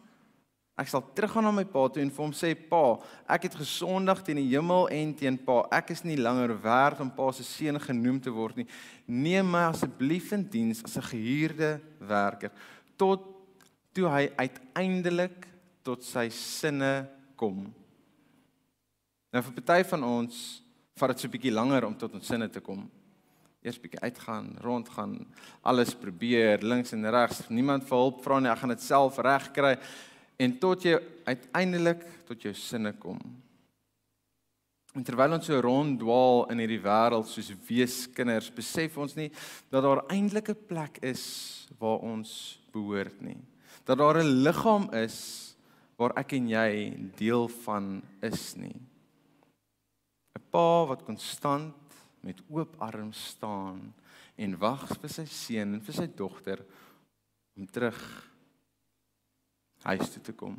Ek 0.77 0.91
sal 0.93 1.03
teruggaan 1.17 1.47
na 1.49 1.55
my 1.57 1.65
pa 1.65 1.87
toe 1.89 2.03
en 2.05 2.13
vir 2.13 2.23
hom 2.23 2.35
sê 2.37 2.51
pa, 2.69 2.99
ek 3.33 3.49
het 3.49 3.57
gesondig 3.63 4.21
teen 4.23 4.43
die 4.43 4.51
hemel 4.51 4.91
en 4.93 5.15
teen 5.17 5.39
pa. 5.41 5.63
Ek 5.73 5.95
is 5.95 6.05
nie 6.05 6.19
langer 6.21 6.53
werd 6.63 7.01
om 7.01 7.11
pa 7.17 7.31
se 7.33 7.47
seun 7.49 7.81
genoem 7.81 8.21
te 8.23 8.33
word 8.35 8.61
nie. 8.61 8.69
Neem 9.09 9.49
my 9.51 9.65
asseblief 9.71 10.35
in 10.37 10.45
diens 10.53 10.85
as 10.85 10.99
'n 11.01 11.09
gehuurde 11.11 11.81
werker 11.99 12.53
tot 12.97 13.25
toe 13.97 14.07
hy 14.09 14.29
uiteindelik 14.37 15.49
tot 15.87 16.03
sy 16.03 16.27
sinne 16.35 17.07
kom. 17.39 17.63
Nou 19.31 19.43
vir 19.47 19.57
party 19.61 19.83
van 19.93 20.07
ons 20.07 20.37
vat 20.97 21.13
dit 21.13 21.21
so 21.21 21.29
'n 21.29 21.35
bietjie 21.37 21.55
langer 21.55 21.85
om 21.85 21.95
tot 21.95 22.15
ons 22.15 22.27
sinne 22.27 22.49
te 22.49 22.61
kom. 22.61 22.91
Eers 23.63 23.79
bietjie 23.79 24.01
uitgaan, 24.01 24.57
rondgaan, 24.63 25.27
alles 25.63 25.95
probeer, 25.95 26.63
links 26.63 26.93
en 26.93 27.11
regs, 27.11 27.49
niemand 27.49 27.85
vir 27.85 27.99
hulp 27.99 28.23
vra 28.23 28.41
nie, 28.41 28.51
ek 28.51 28.59
gaan 28.59 28.75
dit 28.75 28.81
self 28.81 29.19
regkry 29.19 29.77
en 30.39 30.59
tot 30.59 30.83
jy 30.83 30.99
uiteindelik 31.27 32.03
tot 32.27 32.43
jou 32.43 32.55
sinne 32.55 32.93
kom. 32.93 33.19
En 34.95 35.05
terwyl 35.05 35.33
ons 35.33 35.45
so 35.45 35.61
ronddwaal 35.61 36.47
in 36.51 36.59
hierdie 36.59 36.81
wêreld 36.81 37.29
soos 37.29 37.53
weeskinders, 37.69 38.51
besef 38.51 38.97
ons 38.97 39.15
nie 39.17 39.31
dat 39.71 39.83
daar 39.83 40.07
eintlik 40.09 40.49
'n 40.49 40.67
plek 40.69 40.99
is 41.03 41.69
waar 41.79 41.99
ons 41.99 42.59
behoort 42.73 43.21
nie. 43.21 43.37
Dat 43.85 43.99
daar 43.99 44.23
'n 44.23 44.43
liggaam 44.43 44.89
is 44.95 45.46
waar 45.97 46.13
ek 46.21 46.37
en 46.37 46.49
jy 46.49 46.71
deel 47.17 47.49
van 47.65 48.03
is 48.21 48.55
nie. 48.57 48.77
'n 50.37 50.43
Pa 50.51 50.85
wat 50.87 51.05
konstant 51.05 51.75
met 52.21 52.43
oop 52.49 52.77
arms 52.81 53.37
staan 53.37 53.95
en 54.37 54.59
wag 54.59 54.89
vir 55.01 55.11
sy 55.11 55.25
seun 55.25 55.75
en 55.75 55.81
vir 55.81 55.95
sy 55.95 56.07
dogter 56.07 56.65
om 57.57 57.67
terug 57.67 58.01
huis 59.87 60.11
toe 60.11 60.23
te 60.23 60.33
kom. 60.33 60.57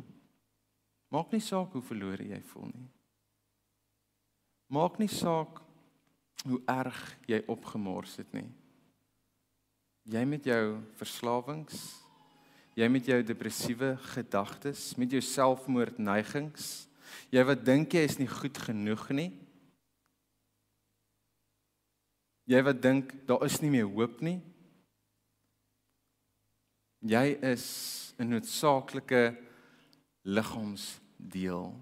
Maak 1.13 1.31
nie 1.31 1.43
saak 1.43 1.73
hoe 1.75 1.81
verlore 1.81 2.25
jy 2.27 2.41
voel 2.51 2.71
nie. 2.73 2.89
Maak 4.73 4.97
nie 4.99 5.11
saak 5.11 5.61
hoe 6.47 6.59
erg 6.67 6.99
jy 7.27 7.39
opgemors 7.47 8.17
het 8.19 8.33
nie. 8.35 8.47
Jy 10.07 10.23
met 10.25 10.45
jou 10.47 10.79
verslawings, 10.99 12.06
Jy 12.77 12.85
met 12.93 13.07
jou 13.09 13.17
depressiewe 13.25 13.95
gedagtes, 14.13 14.91
met 15.01 15.09
jou 15.09 15.21
selfmoordneigings, 15.25 16.85
jy 17.33 17.41
wat 17.47 17.63
dink 17.65 17.95
jy 17.97 18.03
is 18.05 18.19
nie 18.19 18.29
goed 18.29 18.59
genoeg 18.67 19.07
nie. 19.17 19.31
Jy 22.47 22.61
wat 22.63 22.77
dink 22.83 23.15
daar 23.27 23.47
is 23.47 23.57
nie 23.63 23.71
meer 23.73 23.89
hoop 23.89 24.21
nie. 24.21 24.37
Jy 27.01 27.25
is 27.49 28.13
'n 28.19 28.29
noodsaaklike 28.29 29.35
liggaamsdeel. 30.23 31.73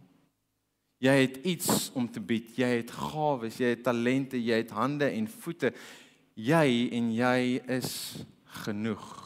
Jy 0.98 1.16
het 1.22 1.38
iets 1.46 1.92
om 1.94 2.08
te 2.12 2.20
bied. 2.20 2.56
Jy 2.58 2.72
het 2.82 2.92
gawes, 2.92 3.58
jy 3.58 3.76
het 3.76 3.84
talente, 3.84 4.38
jy 4.38 4.58
het 4.64 4.72
hande 4.72 5.10
en 5.10 5.28
voete. 5.28 5.74
Jy 6.34 6.90
en 6.92 7.14
jy 7.14 7.62
is 7.68 8.24
genoeg. 8.64 9.25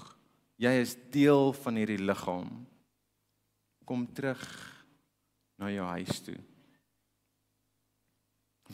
Jy 0.60 0.74
is 0.82 0.98
deel 1.14 1.54
van 1.56 1.80
hierdie 1.80 2.02
liggaam. 2.04 2.50
Kom 3.88 4.04
terug 4.12 4.44
na 5.60 5.72
jou 5.72 5.86
huis 5.96 6.20
toe. 6.26 6.38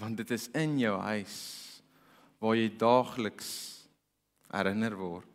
Want 0.01 0.17
dit 0.17 0.33
is 0.35 0.49
in 0.57 0.79
jou 0.81 0.95
huis 1.05 1.37
waar 2.41 2.57
jy 2.57 2.67
daagliks 2.77 3.51
herinner 4.51 4.97
word 4.97 5.31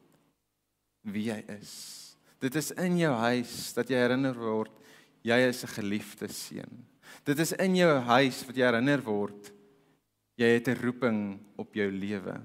wie 1.11 1.31
jy 1.31 1.39
is. 1.57 1.73
Dit 2.43 2.59
is 2.59 2.71
in 2.81 2.99
jou 3.01 3.13
huis 3.23 3.55
dat 3.77 3.89
jy 3.91 4.03
herinner 4.03 4.37
word 4.37 4.75
jy 5.25 5.39
is 5.49 5.65
'n 5.65 5.75
geliefde 5.77 6.29
seun. 6.29 6.87
Dit 7.25 7.39
is 7.39 7.53
in 7.53 7.77
jou 7.77 8.01
huis 8.01 8.45
wat 8.47 8.57
jy 8.57 8.65
herinner 8.65 9.03
word 9.03 9.53
jy 10.37 10.49
het 10.57 10.69
'n 10.69 10.81
roeping 10.83 11.41
op 11.57 11.75
jou 11.75 11.91
lewe. 11.91 12.41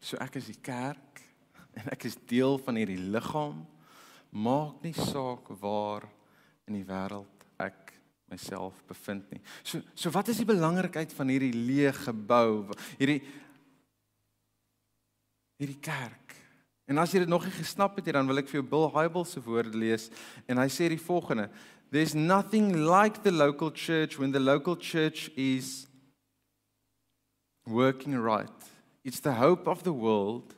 So 0.00 0.18
ek 0.22 0.38
is 0.40 0.50
die 0.52 0.60
kerk 0.62 1.22
en 1.78 1.90
ek 1.92 2.06
is 2.08 2.18
deel 2.30 2.58
van 2.62 2.78
hierdie 2.78 3.00
liggaam. 3.10 3.62
Maak 4.30 4.82
nie 4.84 4.94
saak 4.96 5.50
waar 5.60 6.06
in 6.68 6.76
die 6.78 6.86
wêreld 6.86 7.46
ek 7.62 7.94
myself 8.28 8.76
bevind 8.88 9.28
nie. 9.32 9.40
So 9.64 9.80
so 9.96 10.12
wat 10.14 10.28
is 10.28 10.40
die 10.42 10.48
belangrikheid 10.48 11.12
van 11.16 11.32
hierdie 11.32 11.54
leë 11.54 11.94
gebou? 12.04 12.68
Hierdie 13.00 13.22
hierdie 15.58 15.80
kerk. 15.82 16.36
En 16.88 17.00
as 17.02 17.12
jy 17.12 17.24
dit 17.24 17.28
nog 17.30 17.44
nie 17.44 17.52
gesnap 17.52 17.98
het 17.98 18.06
nie, 18.08 18.14
dan 18.16 18.28
wil 18.30 18.40
ek 18.40 18.48
vir 18.48 18.60
jou 18.60 18.68
Bill 18.70 18.86
Hybels 18.94 19.34
se 19.34 19.42
woorde 19.44 19.76
lees 19.76 20.06
en 20.48 20.60
hy 20.60 20.68
sê 20.72 20.88
die 20.92 21.00
volgende: 21.00 21.48
There's 21.90 22.14
nothing 22.14 22.72
like 22.86 23.24
the 23.24 23.32
local 23.32 23.72
church 23.72 24.18
when 24.20 24.32
the 24.32 24.40
local 24.40 24.76
church 24.76 25.28
is 25.36 25.86
working 27.66 28.16
right. 28.16 28.77
It's 29.08 29.20
the 29.20 29.32
hope 29.32 29.70
of 29.70 29.82
the 29.82 29.92
world. 29.92 30.52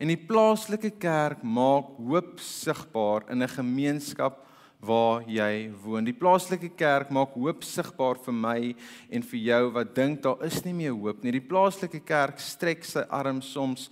En 0.00 0.08
die 0.08 0.16
plaaslike 0.16 0.94
kerk 0.96 1.42
maak 1.44 1.90
hoop 2.00 2.38
sigbaar 2.40 3.26
in 3.28 3.42
'n 3.42 3.48
gemeenskap 3.48 4.46
waar 4.80 5.20
jy 5.28 5.70
woon. 5.84 6.04
Die 6.04 6.16
plaaslike 6.16 6.70
kerk 6.76 7.10
maak 7.10 7.34
hoop 7.34 7.62
sigbaar 7.62 8.16
vir 8.24 8.32
my 8.32 8.74
en 9.10 9.22
vir 9.22 9.40
jou 9.40 9.70
wat 9.72 9.94
dink 9.94 10.22
daar 10.22 10.42
is 10.44 10.64
nie 10.64 10.72
meer 10.72 10.92
hoop 10.92 11.22
nie. 11.22 11.32
Die 11.32 11.48
plaaslike 11.48 12.00
kerk 12.00 12.38
strek 12.38 12.84
sy 12.84 13.04
arms 13.10 13.52
soms 13.52 13.90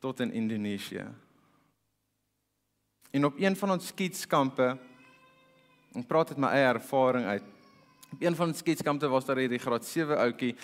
tot 0.00 0.20
in 0.20 0.32
Indonesië. 0.32 1.04
En 3.12 3.24
op 3.24 3.34
een 3.36 3.56
van 3.56 3.70
ons 3.70 3.86
skietskampe 3.86 4.78
ek 5.94 6.08
praat 6.08 6.30
uit 6.30 6.38
my 6.38 6.48
eie 6.48 6.72
ervaring 6.72 7.26
uit. 7.26 7.44
Op 8.12 8.22
een 8.22 8.36
van 8.36 8.48
ons 8.48 8.58
skietskampe 8.58 9.08
was 9.08 9.24
daar 9.24 9.36
hierdie 9.36 9.58
graad 9.58 9.84
7 9.84 10.16
ouetjie 10.18 10.56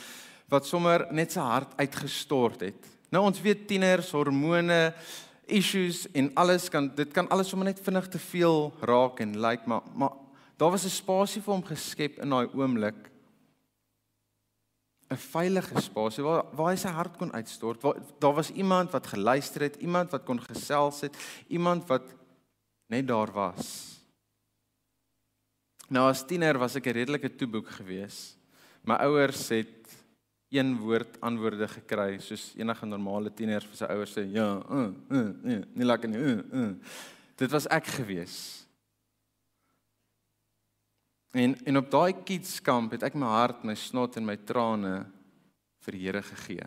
wat 0.49 0.67
sommer 0.67 1.07
net 1.11 1.33
sy 1.33 1.41
hart 1.41 1.73
uitgestort 1.79 2.61
het. 2.61 2.87
Nou 3.11 3.25
ons 3.27 3.41
weet 3.43 3.67
tieners, 3.69 4.13
hormone, 4.15 4.95
issues 5.47 6.07
en 6.15 6.31
alles 6.35 6.69
kan 6.71 6.89
dit 6.95 7.13
kan 7.15 7.29
alles 7.31 7.49
sommer 7.49 7.71
net 7.71 7.83
vinnig 7.83 8.09
te 8.11 8.19
veel 8.19 8.73
raak 8.83 9.21
en 9.23 9.37
lyk 9.39 9.61
like, 9.61 9.69
maar 9.71 9.83
maar 9.95 10.15
daar 10.57 10.71
was 10.71 10.85
'n 10.85 10.91
spasie 11.03 11.43
vir 11.43 11.55
hom 11.55 11.65
geskep 11.65 12.19
in 12.19 12.31
daai 12.31 12.49
oomblik. 12.55 13.11
'n 15.11 15.17
veilige 15.17 15.81
spasie 15.81 16.25
waar 16.25 16.45
waar 16.53 16.73
hy 16.73 16.77
sy 16.77 16.89
hart 16.89 17.17
kon 17.17 17.33
uitstort. 17.33 17.83
Waar 17.83 17.95
daar 18.19 18.35
was 18.35 18.51
iemand 18.51 18.91
wat 18.91 19.07
geluister 19.07 19.63
het, 19.63 19.77
iemand 19.77 20.11
wat 20.11 20.25
kon 20.25 20.41
gesels 20.43 21.01
het, 21.01 21.17
iemand 21.49 21.87
wat 21.87 22.03
net 22.87 23.07
daar 23.07 23.33
was. 23.33 23.95
Nou 25.89 26.09
as 26.11 26.27
tiener 26.27 26.59
was 26.59 26.75
ek 26.75 26.87
'n 26.87 26.99
redelike 26.99 27.37
toeboek 27.37 27.69
geweest. 27.71 28.37
My 28.83 28.95
ouers 28.95 29.49
het 29.49 29.86
een 30.49 30.77
woord 30.79 31.21
antwoorde 31.21 31.69
gekry 31.69 32.19
soos 32.23 32.53
enige 32.57 32.87
normale 32.87 33.33
tiener 33.35 33.65
vir 33.67 33.79
sy 33.79 33.89
ouers 33.91 34.15
sê 34.15 34.23
ja, 34.31 34.47
uh, 34.71 34.87
uh, 35.11 35.27
uh, 35.43 35.59
nie 35.75 35.89
lekker 35.89 36.11
nie. 36.11 36.23
Uh, 36.23 36.39
uh. 36.53 36.71
Dit 37.37 37.51
was 37.51 37.67
ek 37.67 37.91
geweest. 37.99 38.65
En 41.37 41.57
en 41.65 41.77
op 41.77 41.91
daai 41.91 42.15
kidskamp 42.25 42.95
het 42.97 43.05
ek 43.11 43.19
my 43.19 43.29
hart, 43.29 43.65
my 43.67 43.75
snot 43.77 44.17
en 44.17 44.25
my 44.25 44.39
trane 44.49 44.95
vir 45.85 45.99
die 45.99 46.07
Here 46.07 46.23
gegee. 46.23 46.65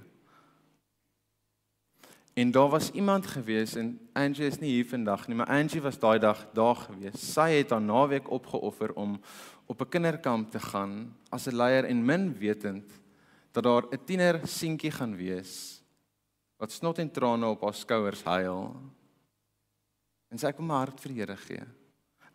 En 2.39 2.51
daar 2.51 2.69
was 2.69 2.91
iemand 2.91 3.27
gewees 3.27 3.75
en 3.75 3.97
Angie 4.13 4.45
is 4.45 4.59
nie 4.59 4.69
hier 4.77 4.85
vandag 4.87 5.27
nie, 5.27 5.35
maar 5.35 5.49
Angie 5.51 5.81
was 5.81 5.99
daai 5.99 6.19
dag 6.19 6.45
daar 6.53 6.75
gewees. 6.75 7.17
Sy 7.33 7.49
het 7.57 7.73
haar 7.73 7.81
naweek 7.81 8.29
opgeoffer 8.31 8.93
om 8.93 9.17
op 9.65 9.81
'n 9.81 9.89
kinderkamp 9.89 10.51
te 10.51 10.59
gaan 10.59 11.15
as 11.29 11.47
'n 11.47 11.55
leier 11.55 11.85
en 11.85 12.05
min 12.05 12.37
wetend 12.37 12.98
dat 13.51 13.63
daar 13.63 13.83
'n 13.91 14.05
tiener 14.05 14.47
seentjie 14.47 14.91
gaan 14.91 15.15
wees 15.15 15.81
wat 16.59 16.71
snot 16.71 16.99
en 16.99 17.11
trane 17.11 17.45
op 17.45 17.61
haar 17.61 17.73
skouers 17.73 18.23
huil. 18.23 18.75
En 20.29 20.37
sy 20.37 20.51
kom 20.51 20.69
haar 20.69 20.89
hart 20.89 20.99
vir 20.99 21.13
die 21.13 21.21
Here 21.21 21.37
gee. 21.37 21.63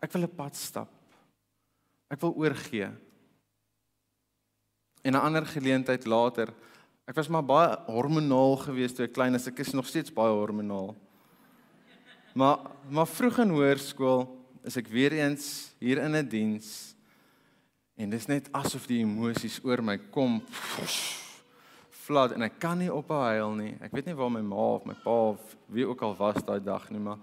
Ek 0.01 0.11
wil 0.13 0.23
'n 0.23 0.35
pad 0.35 0.55
stap. 0.55 0.89
Ek 2.09 2.19
wil 2.21 2.33
oorgee. 2.35 2.89
En 5.03 5.13
'n 5.13 5.21
ander 5.21 5.45
geleentheid 5.45 6.05
later, 6.05 6.53
ek 7.07 7.15
was 7.15 7.27
maar 7.27 7.45
baie 7.45 7.77
hormonaal 7.85 8.57
geweest 8.57 8.95
toe 8.95 9.05
ek 9.05 9.13
klein 9.13 9.35
is. 9.35 9.47
Ek 9.47 9.59
is 9.59 9.73
nog 9.73 9.85
steeds 9.85 10.11
baie 10.11 10.33
hormonaal. 10.33 10.95
Maar 12.33 12.57
maar 12.89 13.07
vroeg 13.07 13.37
in 13.37 13.49
hoërskool 13.49 14.45
is 14.63 14.77
ek 14.77 14.87
weer 14.87 15.13
eens 15.13 15.75
hier 15.79 15.97
in 15.97 16.15
'n 16.15 16.27
diens 16.27 16.94
En 17.95 18.11
dis 18.11 18.25
net 18.27 18.49
asof 18.51 18.87
die 18.89 18.99
emosies 19.05 19.61
oor 19.63 19.79
my 19.83 19.95
kom. 20.11 20.41
Vlad 22.05 22.35
en 22.35 22.43
ek 22.45 22.57
kan 22.61 22.77
nie 22.79 22.91
ophou 22.91 23.21
huil 23.23 23.55
nie. 23.55 23.71
Ek 23.83 23.95
weet 23.95 24.09
nie 24.09 24.17
waar 24.17 24.33
my 24.33 24.43
ma 24.43 24.65
of 24.75 24.83
my 24.85 24.95
pa 24.99 25.15
of 25.31 25.55
wie 25.71 25.87
ook 25.87 26.03
al 26.03 26.17
was 26.19 26.43
daai 26.43 26.59
dag 26.63 26.89
nie, 26.91 27.01
maar 27.01 27.21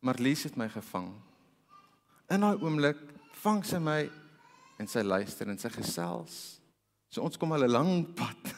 maar 0.00 0.16
Lies 0.16 0.46
het 0.48 0.56
my 0.56 0.64
gevang. 0.72 1.10
In 2.32 2.40
daai 2.40 2.56
oomblik 2.56 3.02
vang 3.42 3.60
sy 3.68 3.76
my 3.84 4.00
en 4.80 4.88
sy 4.88 5.02
luister 5.04 5.50
en 5.52 5.60
sy 5.60 5.68
gesels. 5.74 6.38
So 7.12 7.20
ons 7.26 7.36
kom 7.36 7.52
al 7.52 7.66
'n 7.68 7.70
lang 7.70 7.92
pad. 8.16 8.54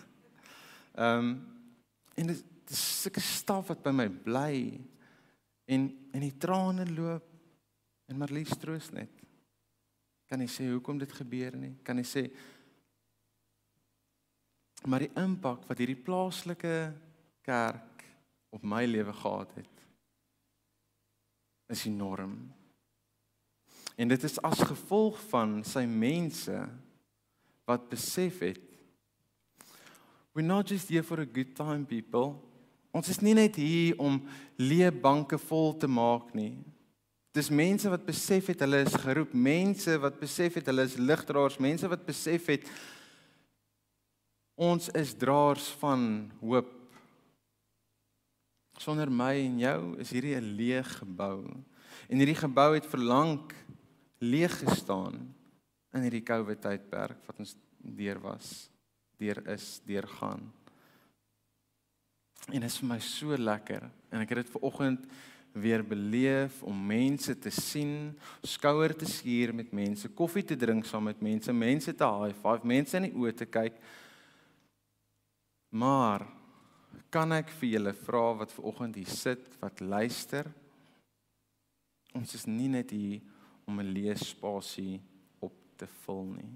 Ehm 0.94 1.18
um, 1.18 1.48
en 2.14 2.26
dit 2.26 2.70
is 2.70 3.02
sulke 3.02 3.20
staf 3.20 3.68
wat 3.68 3.82
by 3.82 3.90
my 3.90 4.08
bly 4.08 4.78
en 5.66 5.90
en 6.12 6.20
die 6.20 6.36
trane 6.38 6.86
loop 6.86 7.26
en 8.06 8.18
Marlies 8.18 8.54
troos 8.60 8.90
net. 8.92 9.21
Kan 10.32 10.40
jy 10.40 10.48
sê 10.48 10.66
hoekom 10.70 10.96
dit 10.96 11.10
gebeur 11.12 11.58
nie? 11.60 11.74
Kan 11.84 12.00
jy 12.00 12.06
sê 12.08 12.22
maar 14.88 15.04
die 15.04 15.12
impak 15.20 15.66
wat 15.68 15.78
hierdie 15.78 16.00
plaaslike 16.00 16.72
kerk 17.44 18.06
op 18.50 18.64
my 18.64 18.80
lewe 18.88 19.12
gehad 19.12 19.52
het 19.60 19.84
is 21.76 21.84
enorm. 21.86 22.32
En 24.00 24.08
dit 24.08 24.24
is 24.24 24.40
as 24.40 24.64
gevolg 24.72 25.20
van 25.28 25.60
sy 25.68 25.84
mense 25.84 26.56
wat 27.68 27.86
besef 27.92 28.40
het 28.40 28.72
we're 30.32 30.48
not 30.48 30.66
just 30.66 30.88
here 30.88 31.02
for 31.02 31.20
a 31.20 31.26
good 31.26 31.54
time 31.54 31.84
people. 31.84 32.38
Ons 32.92 33.12
is 33.12 33.20
nie 33.20 33.36
net 33.36 33.60
hier 33.60 34.00
om 34.00 34.16
leë 34.56 34.88
banke 35.04 35.36
vol 35.36 35.74
te 35.76 35.88
maak 35.88 36.32
nie. 36.36 36.54
Dis 37.32 37.48
mense 37.48 37.88
wat 37.88 38.04
besef 38.04 38.50
het 38.52 38.60
hulle 38.60 38.82
is 38.84 38.96
geroep, 39.00 39.32
mense 39.32 39.94
wat 40.02 40.18
besef 40.20 40.58
het 40.60 40.66
hulle 40.68 40.84
is 40.84 40.98
ligdraers, 41.00 41.56
mense 41.64 41.88
wat 41.88 42.04
besef 42.04 42.50
het 42.52 42.66
ons 44.60 44.90
is 45.00 45.14
draers 45.16 45.70
van 45.80 46.04
hoop. 46.42 46.70
Sonder 48.76 49.08
my 49.08 49.32
en 49.46 49.58
jou 49.62 49.78
is 50.02 50.12
hierdie 50.12 50.36
'n 50.36 50.56
leeg 50.58 50.88
gebou. 50.98 51.48
En 52.08 52.18
hierdie 52.18 52.36
gebou 52.36 52.74
het 52.74 52.86
verlang 52.86 53.40
leeg 54.20 54.52
gestaan 54.58 55.34
in 55.94 56.02
hierdie 56.02 56.24
COVID 56.24 56.60
tydperk 56.60 57.20
wat 57.26 57.38
ons 57.38 57.56
deur 57.78 58.20
was, 58.20 58.70
deur 59.18 59.40
is, 59.48 59.80
deur 59.86 60.06
gaan. 60.06 60.52
En 62.50 62.60
dit 62.60 62.70
is 62.70 62.78
vir 62.78 62.88
my 62.88 62.98
so 62.98 63.36
lekker 63.36 63.90
en 64.10 64.20
ek 64.20 64.28
het 64.28 64.42
dit 64.42 64.50
ver 64.50 64.62
oggend 64.62 65.06
weer 65.52 65.82
beleef 65.84 66.62
om 66.62 66.86
mense 66.86 67.34
te 67.38 67.50
sien, 67.50 68.12
skouer 68.42 68.94
te 68.96 69.06
skuur 69.08 69.52
met 69.54 69.72
mense, 69.72 70.08
koffie 70.08 70.44
te 70.44 70.56
drink 70.56 70.86
saam 70.88 71.10
met 71.10 71.20
mense, 71.20 71.52
mense 71.52 71.94
te 71.94 72.08
high 72.08 72.36
five, 72.40 72.66
mense 72.66 72.96
in 72.96 73.08
die 73.08 73.16
oë 73.16 73.34
te 73.36 73.48
kyk. 73.50 73.76
Maar 75.76 76.24
kan 77.12 77.32
ek 77.36 77.52
vir 77.60 77.74
julle 77.76 77.92
vra 77.96 78.24
wat 78.40 78.52
ver 78.52 78.68
oggend 78.72 78.96
hier 79.00 79.12
sit, 79.12 79.44
wat 79.60 79.80
luister? 79.80 80.48
Ons 82.16 82.34
is 82.36 82.46
nie 82.48 82.68
net 82.68 82.92
hier 82.92 83.20
om 83.66 83.80
'n 83.80 83.92
leespasie 83.92 85.00
op 85.40 85.54
te 85.76 85.86
vul 85.86 86.24
nie. 86.36 86.54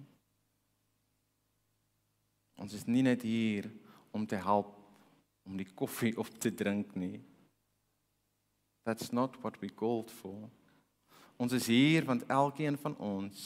Ons 2.57 2.73
is 2.73 2.87
nie 2.87 3.03
net 3.03 3.23
hier 3.23 3.71
om 4.13 4.27
te 4.27 4.37
help 4.37 4.73
om 5.45 5.57
die 5.57 5.69
koffie 5.75 6.17
op 6.19 6.29
te 6.41 6.51
drink 6.51 6.95
nie. 6.97 7.21
That's 8.87 9.11
not 9.11 9.35
what 9.43 9.59
we 9.61 9.69
called 9.69 10.11
for. 10.11 10.47
Ons 11.37 11.53
is 11.53 11.67
hier 11.67 12.05
want 12.07 12.23
elkeen 12.31 12.79
van 12.79 12.95
ons 13.03 13.41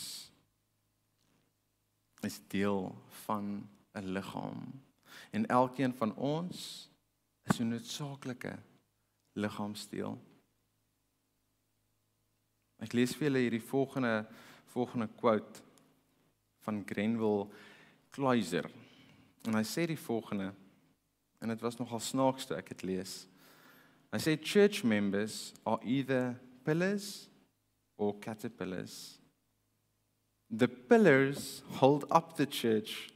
is 2.20 2.37
deel 2.53 2.92
van 3.24 3.68
'n 3.96 4.12
liggaam. 4.12 4.83
En 5.31 5.46
elkeen 5.46 5.94
van 5.94 6.14
ons 6.14 6.90
is 7.42 7.59
'n 7.59 7.68
noodsaaklike 7.68 8.59
liggaamsdeel. 9.33 10.18
Ek 12.79 12.92
lees 12.92 13.16
vir 13.16 13.29
julle 13.29 13.38
hierdie 13.38 13.68
volgende 13.72 14.26
volgende 14.64 15.09
quote 15.16 15.61
van 16.59 16.83
Grenville 16.87 17.48
Cloiser. 18.11 18.70
En 19.42 19.55
hy 19.55 19.64
sê 19.64 19.87
die 19.87 19.98
volgende 19.98 20.55
en 21.38 21.48
dit 21.48 21.61
was 21.61 21.76
nogal 21.76 22.00
snaaks 22.00 22.46
toe 22.46 22.57
ek 22.57 22.68
dit 22.68 22.83
lees. 22.83 23.29
I 24.12 24.18
say 24.18 24.37
church 24.37 24.83
members 24.83 25.53
are 25.64 25.79
either 25.85 26.37
pillars 26.64 27.29
or 27.96 28.14
caterpillars. 28.14 29.18
The 30.51 30.66
pillars 30.66 31.62
hold 31.75 32.07
up 32.11 32.37
the 32.37 32.46
church, 32.46 33.11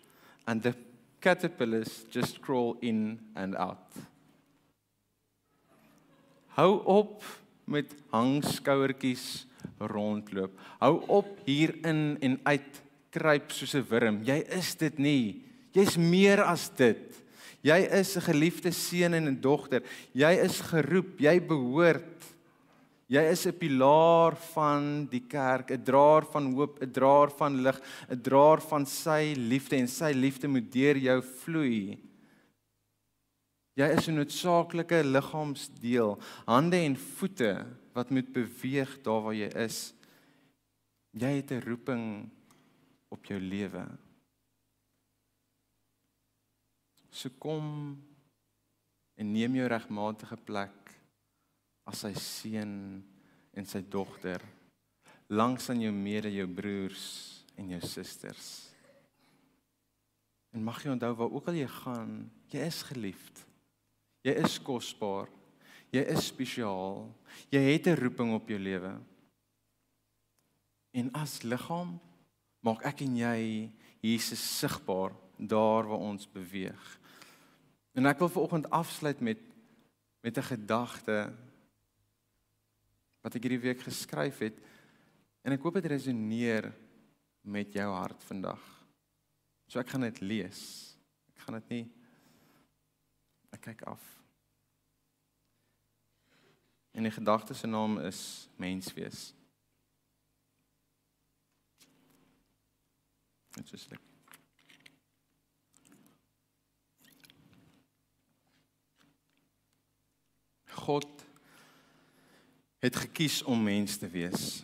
and 0.47 0.63
the 0.63 0.77
caterpillars 1.21 2.05
just 2.11 2.41
crawl 2.41 2.77
in 2.81 3.19
and 3.35 3.57
out. 3.57 3.91
Hou 6.55 6.79
op 6.87 7.25
met 7.67 7.91
hangskouertjies 8.13 9.47
rondloop. 9.81 10.55
Hou 10.79 11.03
op 11.09 11.27
hier 11.45 11.75
in 11.83 12.17
en 12.23 12.39
uit 12.45 12.83
kruip 13.11 13.51
soos 13.51 13.75
'n 13.75 13.87
wurm. 13.91 14.23
Jy 14.23 14.39
is 14.49 14.75
dit 14.75 14.99
nie. 14.99 15.43
Jy's 15.73 15.97
meer 15.97 16.43
as 16.43 16.69
dit. 16.69 17.24
Jy 17.65 17.81
is 17.97 18.17
'n 18.17 18.21
geliefde 18.21 18.71
seun 18.73 19.15
en 19.15 19.29
'n 19.29 19.41
dogter. 19.41 19.83
Jy 20.13 20.33
is 20.45 20.61
geroep, 20.61 21.19
jy 21.19 21.41
behoort. 21.41 22.35
Jy 23.09 23.23
is 23.31 23.47
'n 23.47 23.57
pilaar 23.57 24.37
van 24.55 25.07
die 25.07 25.25
kerk, 25.27 25.71
'n 25.71 25.83
draer 25.83 26.25
van 26.25 26.53
hoop, 26.53 26.81
'n 26.83 26.91
draer 26.91 27.31
van 27.31 27.63
lig, 27.63 27.81
'n 28.11 28.21
draer 28.21 28.61
van 28.61 28.87
sy 28.87 29.35
liefde 29.37 29.77
en 29.77 29.89
sy 29.89 30.13
liefde 30.13 30.49
moet 30.49 30.73
deur 30.73 30.97
jou 30.97 31.23
vloei. 31.23 31.99
Jy 33.77 33.89
is 33.97 34.09
'n 34.09 34.15
noodsaaklike 34.15 35.03
liggaamsdeel, 35.03 36.19
hande 36.47 36.77
en 36.77 36.97
voete 36.97 37.67
wat 37.95 38.11
moet 38.11 38.33
beweeg 38.33 39.03
daar 39.03 39.23
waar 39.23 39.35
jy 39.35 39.51
is. 39.57 39.95
Jy 41.13 41.37
het 41.37 41.51
'n 41.51 41.63
roeping 41.67 42.31
op 43.09 43.25
jou 43.25 43.41
lewe. 43.41 44.04
So 47.15 47.31
kom 47.39 47.95
en 49.15 49.31
neem 49.31 49.61
jou 49.61 49.69
regmatige 49.71 50.37
plek 50.43 50.91
as 51.87 52.03
sy 52.03 52.11
seun 52.19 52.75
en 53.55 53.69
sy 53.69 53.85
dogter 53.87 54.43
langs 55.31 55.71
aan 55.71 55.81
jou 55.81 55.93
mede 55.95 56.33
jou 56.35 56.47
broers 56.51 57.05
en 57.57 57.71
jou 57.75 57.81
susters. 57.87 58.49
En 60.55 60.63
mag 60.63 60.83
jy 60.83 60.93
onthou 60.95 61.13
waar 61.19 61.33
ook 61.33 61.49
al 61.51 61.59
jy 61.59 61.71
gaan, 61.81 62.13
jy 62.53 62.67
is 62.69 62.83
geliefd. 62.87 63.43
Jy 64.25 64.37
is 64.45 64.59
kosbaar. 64.63 65.31
Jy 65.95 66.03
is 66.15 66.29
spesiaal. 66.31 67.05
Jy 67.51 67.61
het 67.61 67.87
'n 67.87 68.01
roeping 68.01 68.35
op 68.35 68.49
jou 68.49 68.59
lewe. 68.59 68.95
En 70.93 71.11
as 71.15 71.43
liggaam 71.43 72.01
maak 72.61 72.85
ek 72.85 73.01
en 73.03 73.17
jy 73.17 73.71
Jesus 74.01 74.59
sigbaar 74.59 75.13
daar 75.39 75.87
waar 75.87 75.99
ons 75.99 76.27
beweeg. 76.27 77.01
En 77.95 78.07
ek 78.11 78.19
wil 78.19 78.29
vanoggend 78.29 78.71
afsluit 78.71 79.21
met 79.21 79.39
met 80.25 80.39
'n 80.39 80.43
gedagte 80.43 81.33
wat 83.21 83.35
ek 83.35 83.43
hierdie 83.43 83.61
week 83.61 83.81
geskryf 83.81 84.39
het 84.39 84.57
en 85.43 85.53
ek 85.53 85.63
hoop 85.63 85.75
dit 85.75 85.85
resoneer 85.85 86.73
met 87.41 87.73
jou 87.73 87.93
hart 87.93 88.25
vandag. 88.25 88.63
So 89.67 89.79
ek 89.79 89.89
gaan 89.89 90.01
dit 90.01 90.21
lees. 90.21 90.97
Ek 91.29 91.39
gaan 91.45 91.55
dit 91.55 91.69
nie 91.69 91.93
ek 93.51 93.61
kyk 93.61 93.83
af. 93.83 94.03
En 96.91 97.03
die 97.03 97.13
gedagte 97.13 97.55
se 97.55 97.67
naam 97.67 97.99
is 97.99 98.49
menswees. 98.57 99.35
Dit 103.55 103.73
is 103.73 103.89
lekker. 103.89 104.14
God 110.75 111.09
het 112.85 112.97
gekies 112.97 113.43
om 113.43 113.63
mens 113.63 113.97
te 113.97 114.09
wees. 114.09 114.63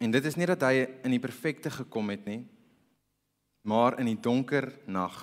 En 0.00 0.10
dit 0.10 0.24
is 0.24 0.36
nie 0.36 0.48
dat 0.48 0.64
hy 0.64 0.86
in 1.04 1.12
die 1.14 1.22
perfekte 1.22 1.70
gekom 1.70 2.10
het 2.12 2.24
nie, 2.26 2.42
maar 3.64 3.98
in 4.00 4.08
die 4.10 4.20
donker 4.20 4.70
nag. 4.86 5.16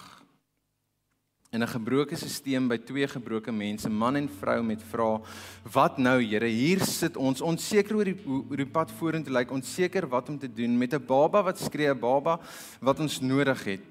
In 1.52 1.64
'n 1.64 1.68
gebroke 1.68 2.16
stelsel 2.16 2.68
by 2.68 2.78
twee 2.78 3.08
gebroke 3.08 3.52
mense, 3.52 3.90
man 3.90 4.16
en 4.16 4.30
vrou 4.30 4.64
met 4.64 4.82
vra: 4.84 5.22
"Wat 5.64 5.98
nou, 5.98 6.24
Here? 6.24 6.48
Hier 6.48 6.80
sit 6.80 7.18
ons 7.18 7.42
onseker 7.42 7.96
oor 7.96 8.06
die 8.06 8.26
oor 8.26 8.58
die 8.58 8.66
pad 8.66 8.92
vorentoe, 8.92 9.34
lyk 9.34 9.52
onseker 9.52 10.08
wat 10.08 10.30
om 10.30 10.40
te 10.40 10.48
doen 10.48 10.78
met 10.78 10.94
'n 10.94 11.06
baba 11.06 11.44
wat 11.44 11.60
skree, 11.60 11.90
'n 11.90 12.00
baba 12.00 12.40
wat 12.80 13.00
ons 13.00 13.20
nodig 13.20 13.64
het." 13.64 13.86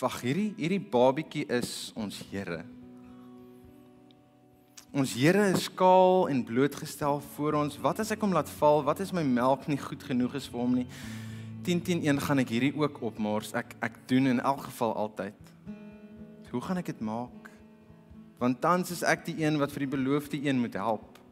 Wag, 0.00 0.20
hierdie 0.20 0.54
hierdie 0.56 0.80
babietjie 0.80 1.46
is 1.48 1.92
ons 1.94 2.22
Here. 2.30 2.64
Ons 4.90 5.12
Here 5.14 5.44
is 5.52 5.68
skaal 5.68 6.24
en 6.32 6.40
blootgestel 6.42 7.20
voor 7.36 7.54
ons. 7.60 7.76
Wat 7.78 8.00
as 8.02 8.08
ek 8.10 8.24
hom 8.24 8.32
laat 8.34 8.48
val? 8.58 8.80
Wat 8.82 8.98
as 8.98 9.12
my 9.14 9.22
melk 9.22 9.68
nie 9.70 9.78
goed 9.78 10.02
genoeg 10.02 10.34
is 10.34 10.48
vir 10.50 10.58
hom 10.58 10.72
nie? 10.80 10.86
10 11.62 11.82
10 11.86 12.00
1 12.10 12.18
gaan 12.24 12.42
ek 12.42 12.50
hierdie 12.50 12.72
ook 12.74 12.98
opmors. 13.06 13.52
Ek 13.54 13.76
ek 13.86 14.00
doen 14.10 14.26
in 14.32 14.42
elk 14.42 14.64
geval 14.66 14.96
altyd. 14.98 15.52
Hoe 16.50 16.62
gaan 16.66 16.82
ek 16.82 16.90
dit 16.90 17.04
maak? 17.06 17.52
Want 18.42 18.58
tans 18.58 18.90
is 18.90 19.04
ek 19.06 19.22
die 19.28 19.36
een 19.44 19.60
wat 19.62 19.70
vir 19.70 19.86
die 19.86 19.92
beloofde 19.94 20.42
een 20.42 20.58
moet 20.58 20.74
help. 20.74 21.22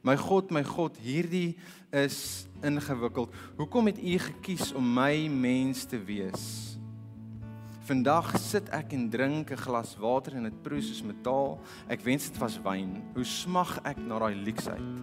My 0.00 0.16
God, 0.16 0.48
my 0.48 0.64
God, 0.64 0.96
hierdie 1.04 1.58
is 1.92 2.48
ingewikkeld. 2.64 3.36
Hoekom 3.60 3.92
het 3.92 4.00
U 4.00 4.16
gekies 4.30 4.72
om 4.72 4.94
my 4.96 5.28
mens 5.28 5.84
te 5.84 6.00
wees? 6.00 6.77
Vandag 7.88 8.34
sit 8.36 8.66
ek 8.76 8.90
en 8.92 9.06
drink 9.08 9.48
'n 9.48 9.56
glas 9.56 9.94
water 9.96 10.34
en 10.36 10.44
dit 10.44 10.56
proe 10.62 10.80
soos 10.82 11.00
metaal. 11.00 11.58
Ek 11.88 12.02
wens 12.04 12.28
dit 12.28 12.38
was 12.38 12.58
wyn. 12.60 13.00
Hoe 13.14 13.24
smag 13.24 13.80
ek 13.82 13.96
na 13.96 14.18
daai 14.18 14.34
leksheid. 14.34 14.98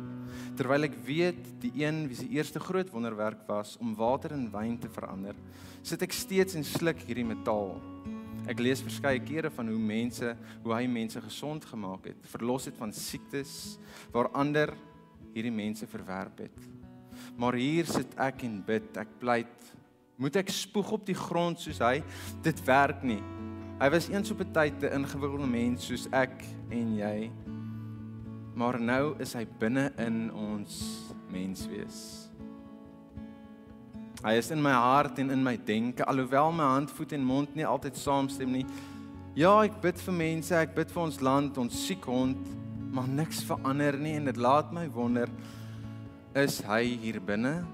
Terwyl 0.55 0.83
ek 0.83 0.93
weet 1.03 1.61
die 1.61 1.71
een 1.81 2.07
wie 2.07 2.15
se 2.15 2.29
eerste 2.29 2.59
groot 2.59 2.91
wonderwerk 2.91 3.47
was 3.47 3.75
om 3.81 3.95
water 3.95 4.33
in 4.33 4.51
wyn 4.51 4.77
te 4.77 4.87
verander, 4.87 5.33
sit 5.81 6.03
ek 6.03 6.13
steeds 6.13 6.53
en 6.53 6.63
sluk 6.63 7.01
hierdie 7.07 7.25
metaal. 7.25 7.81
Ek 8.47 8.59
lees 8.59 8.85
verskeie 8.85 9.19
kere 9.19 9.49
van 9.49 9.67
hoe 9.67 9.79
mense, 9.79 10.37
hoe 10.63 10.73
hy 10.75 10.85
mense 10.85 11.21
gesond 11.21 11.65
gemaak 11.65 12.05
het, 12.05 12.21
verlos 12.21 12.65
het 12.65 12.77
van 12.77 12.93
siektes 12.93 13.79
waar 14.11 14.29
ander 14.29 14.69
hierdie 15.33 15.51
mense 15.51 15.87
verwerp 15.87 16.37
het. 16.37 16.59
Maar 17.35 17.53
hier 17.53 17.85
sit 17.85 18.13
ek 18.15 18.43
en 18.43 18.61
bid. 18.61 18.95
Ek 18.97 19.07
pleit 19.19 19.74
Moet 20.15 20.37
ek 20.39 20.51
spoeg 20.53 20.93
op 20.95 21.01
die 21.07 21.17
grond 21.17 21.59
soos 21.59 21.81
hy? 21.83 21.99
Dit 22.43 22.61
werk 22.67 23.03
nie. 23.03 23.19
Hy 23.81 23.89
was 23.91 24.07
eens 24.07 24.31
op 24.31 24.39
'n 24.39 24.51
tyd 24.55 24.83
'n 24.83 25.03
ingewikkelde 25.03 25.47
mens 25.47 25.85
soos 25.85 26.07
ek 26.11 26.45
en 26.71 26.95
jy. 26.95 27.31
Maar 28.55 28.79
nou 28.79 29.15
is 29.19 29.33
hy 29.33 29.45
binne 29.59 29.91
in 29.97 30.31
ons 30.31 31.11
menswees. 31.29 32.29
Hy 34.23 34.33
is 34.37 34.51
in 34.51 34.61
my 34.61 34.71
hart 34.71 35.19
en 35.19 35.29
in 35.29 35.43
my 35.43 35.57
denke 35.57 36.05
alhoewel 36.05 36.51
my 36.51 36.63
hand, 36.63 36.91
voet 36.91 37.11
en 37.11 37.23
mond 37.23 37.55
nie 37.55 37.65
altyd 37.65 37.97
saamstem 37.97 38.51
nie. 38.51 38.65
Ja, 39.35 39.63
ek 39.63 39.81
bid 39.81 39.99
vir 39.99 40.13
mense, 40.13 40.55
ek 40.55 40.75
bid 40.75 40.91
vir 40.91 41.03
ons 41.03 41.19
land, 41.19 41.57
ons 41.57 41.87
siek 41.87 42.05
hond, 42.05 42.37
maar 42.91 43.07
niks 43.07 43.43
verander 43.43 43.97
nie 43.97 44.15
en 44.15 44.25
dit 44.25 44.37
laat 44.37 44.71
my 44.71 44.87
wonder 44.89 45.27
is 46.33 46.61
hy 46.61 46.83
hier 46.83 47.19
binne 47.19 47.65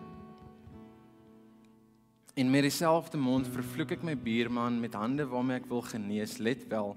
En 2.34 2.50
met 2.50 2.62
dieselfde 2.62 3.18
mond 3.18 3.48
vervloek 3.52 3.92
ek 3.98 4.04
my 4.08 4.14
buurman 4.16 4.78
met 4.80 4.94
hande 4.96 5.26
waarmee 5.28 5.60
ek 5.60 5.68
wil 5.68 5.82
genees, 5.84 6.38
let 6.40 6.64
wel, 6.72 6.94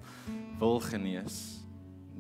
wil 0.60 0.78
genees. 0.84 1.38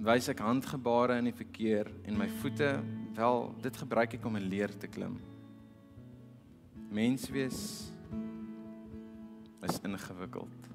Wys 0.02 0.26
ek 0.32 0.42
handgebare 0.42 1.20
in 1.22 1.28
die 1.30 1.36
verkeer 1.36 1.92
en 2.02 2.18
my 2.18 2.26
voete, 2.40 2.72
wel, 3.14 3.46
dit 3.62 3.78
gebruik 3.78 4.16
ek 4.18 4.26
om 4.26 4.34
'n 4.36 4.48
leer 4.50 4.74
te 4.78 4.90
klim. 4.90 5.20
Menswees 6.90 7.92
is 9.62 9.78
ingewikkeld. 9.82 10.66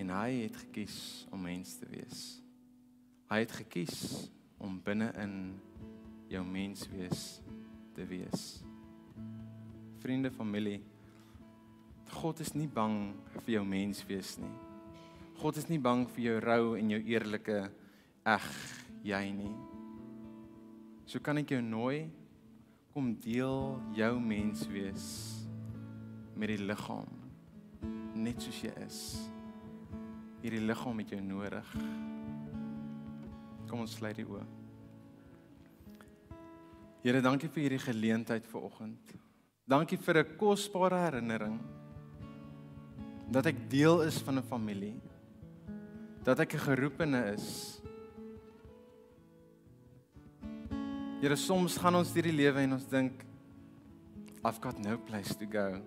En 0.00 0.08
hy 0.08 0.48
het 0.48 0.56
gekies 0.56 1.26
om 1.30 1.42
mens 1.42 1.76
te 1.76 1.86
wees. 1.92 2.40
Hy 3.28 3.44
het 3.44 3.52
gekies 3.52 4.30
om 4.58 4.80
binne 4.80 5.12
in 5.20 5.60
jou 6.28 6.44
menswees 6.44 7.42
te 7.92 8.06
wees 8.06 8.64
vriende, 10.00 10.30
familie. 10.30 10.80
God 12.10 12.40
is 12.40 12.54
nie 12.56 12.68
bang 12.68 13.12
vir 13.44 13.58
jou 13.58 13.64
menswees 13.68 14.36
nie. 14.40 14.52
God 15.40 15.56
is 15.60 15.68
nie 15.70 15.78
bang 15.80 16.06
vir 16.16 16.24
jou 16.24 16.38
rou 16.44 16.64
en 16.76 16.90
jou 16.92 17.00
eerlike 17.12 17.60
eg 18.28 18.48
jy 19.06 19.22
nie. 19.32 19.52
So 21.06 21.22
kan 21.22 21.40
ek 21.40 21.54
jou 21.54 21.62
nooi 21.64 22.08
kom 22.94 23.14
deel 23.22 23.78
jou 23.94 24.12
menswees 24.20 25.06
met 26.36 26.50
die 26.50 26.60
liggaam 26.64 27.20
net 28.20 28.42
soos 28.42 28.60
jy 28.64 28.72
is. 28.84 29.00
Hierdie 30.42 30.62
liggaam 30.64 31.00
het 31.02 31.12
jou 31.14 31.20
nodig. 31.22 31.74
Kom 33.70 33.84
ons 33.84 33.96
sluit 34.00 34.18
die 34.18 34.26
oë. 34.26 34.44
Here, 37.00 37.22
dankie 37.24 37.48
vir 37.48 37.64
hierdie 37.64 37.80
geleentheid 37.80 38.48
vanoggend. 38.50 39.14
Dankie 39.70 39.98
vir 40.02 40.18
'n 40.18 40.36
kosbare 40.36 40.98
herinnering 40.98 41.60
dat 43.30 43.46
ek 43.46 43.70
deel 43.70 44.02
is 44.02 44.18
van 44.18 44.38
'n 44.38 44.42
familie. 44.42 44.98
Dat 46.24 46.40
ek 46.40 46.54
'n 46.54 46.58
geroepene 46.58 47.34
is. 47.34 47.80
Here 51.20 51.36
soms 51.36 51.78
gaan 51.78 51.94
ons 51.94 52.12
deur 52.12 52.22
die 52.22 52.32
lewe 52.32 52.60
en 52.60 52.72
ons 52.72 52.88
dink 52.88 53.24
I've 54.44 54.60
got 54.60 54.78
no 54.78 54.98
place 54.98 55.36
to 55.36 55.46
go. 55.46 55.80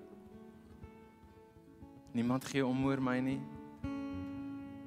Niemand 2.14 2.46
gee 2.46 2.66
om 2.66 2.86
oor 2.86 3.02
my 3.02 3.20
nie. 3.20 3.42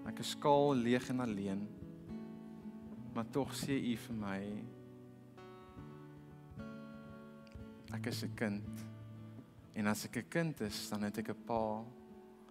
Ek 0.07 0.19
is 0.19 0.31
skaal, 0.31 0.75
leeg 0.75 1.11
en 1.11 1.21
alleen. 1.21 1.69
Maar 3.13 3.27
tog 3.31 3.53
sê 3.53 3.75
U 3.93 3.97
vir 3.97 4.17
my 4.17 4.65
ek 7.97 8.07
is 8.07 8.23
'n 8.25 8.35
kind. 8.35 8.85
En 9.75 9.87
as 9.87 10.05
ek 10.05 10.17
'n 10.17 10.29
kind 10.29 10.61
is, 10.61 10.89
dan 10.89 11.03
het 11.03 11.19
ek 11.19 11.31
'n 11.31 11.45
pa. 11.47 11.85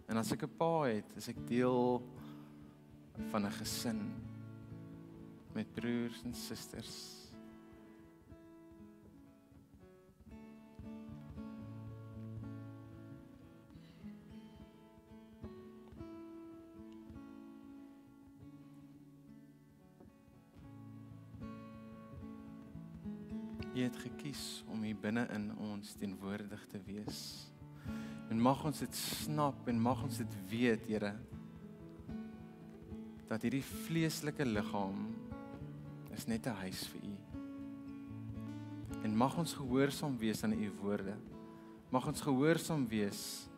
En 0.08 0.17
as 0.17 0.31
ek 0.31 0.43
'n 0.43 0.58
pa 0.58 0.84
het, 0.84 1.05
is 1.15 1.27
ek 1.27 1.47
deel 1.47 2.01
van 3.31 3.45
'n 3.45 3.51
gesin 3.51 4.01
met 5.53 5.73
broers 5.73 6.23
en 6.23 6.34
susters. 6.34 7.24
U 23.75 23.81
het 23.83 23.97
gekies 23.99 24.63
om 24.71 24.85
hier 24.88 24.95
binne 24.95 25.25
in 25.35 25.49
ons 25.59 25.93
teenwoordig 25.99 26.61
te 26.71 26.79
wees. 26.88 27.19
En 28.31 28.39
mag 28.41 28.63
ons 28.65 28.79
dit 28.79 28.95
snap 28.95 29.67
en 29.67 29.81
mag 29.81 30.03
ons 30.03 30.17
dit 30.17 30.38
weet, 30.49 30.88
Here, 30.88 31.11
dat 33.27 33.43
hierdie 33.43 33.63
vleeslike 33.65 34.45
liggaam 34.45 35.09
is 36.15 36.25
net 36.25 36.47
'n 36.47 36.61
huis 36.63 36.88
vir 36.88 37.01
U. 37.03 37.15
En 39.03 39.17
mag 39.17 39.38
ons 39.38 39.53
gehoorsaam 39.53 40.17
wees 40.17 40.43
aan 40.43 40.53
U 40.53 40.71
woorde. 40.81 41.17
Mag 41.91 42.07
ons 42.07 42.21
gehoorsaam 42.21 42.88
wees 42.88 43.49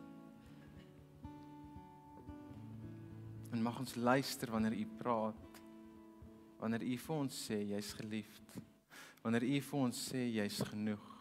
En 3.50 3.62
mag 3.62 3.78
ons 3.78 3.94
luister 3.94 4.50
wanneer 4.50 4.72
U 4.72 4.86
praat. 4.98 5.60
Wanneer 6.58 6.82
U 6.82 6.96
vir 7.04 7.14
ons 7.16 7.44
sê 7.48 7.62
jy's 7.70 7.92
geliefd. 7.96 8.67
Wanneer 9.22 9.44
U 9.44 9.60
vir 9.70 9.80
ons 9.82 10.02
sê 10.10 10.24
jy's 10.30 10.62
genoeg. 10.70 11.14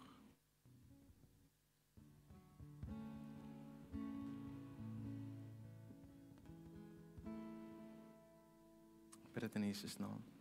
bid 9.38 9.54
dit 9.54 9.56
in 9.56 9.68
Jesus 9.70 10.00
naam. 10.02 10.37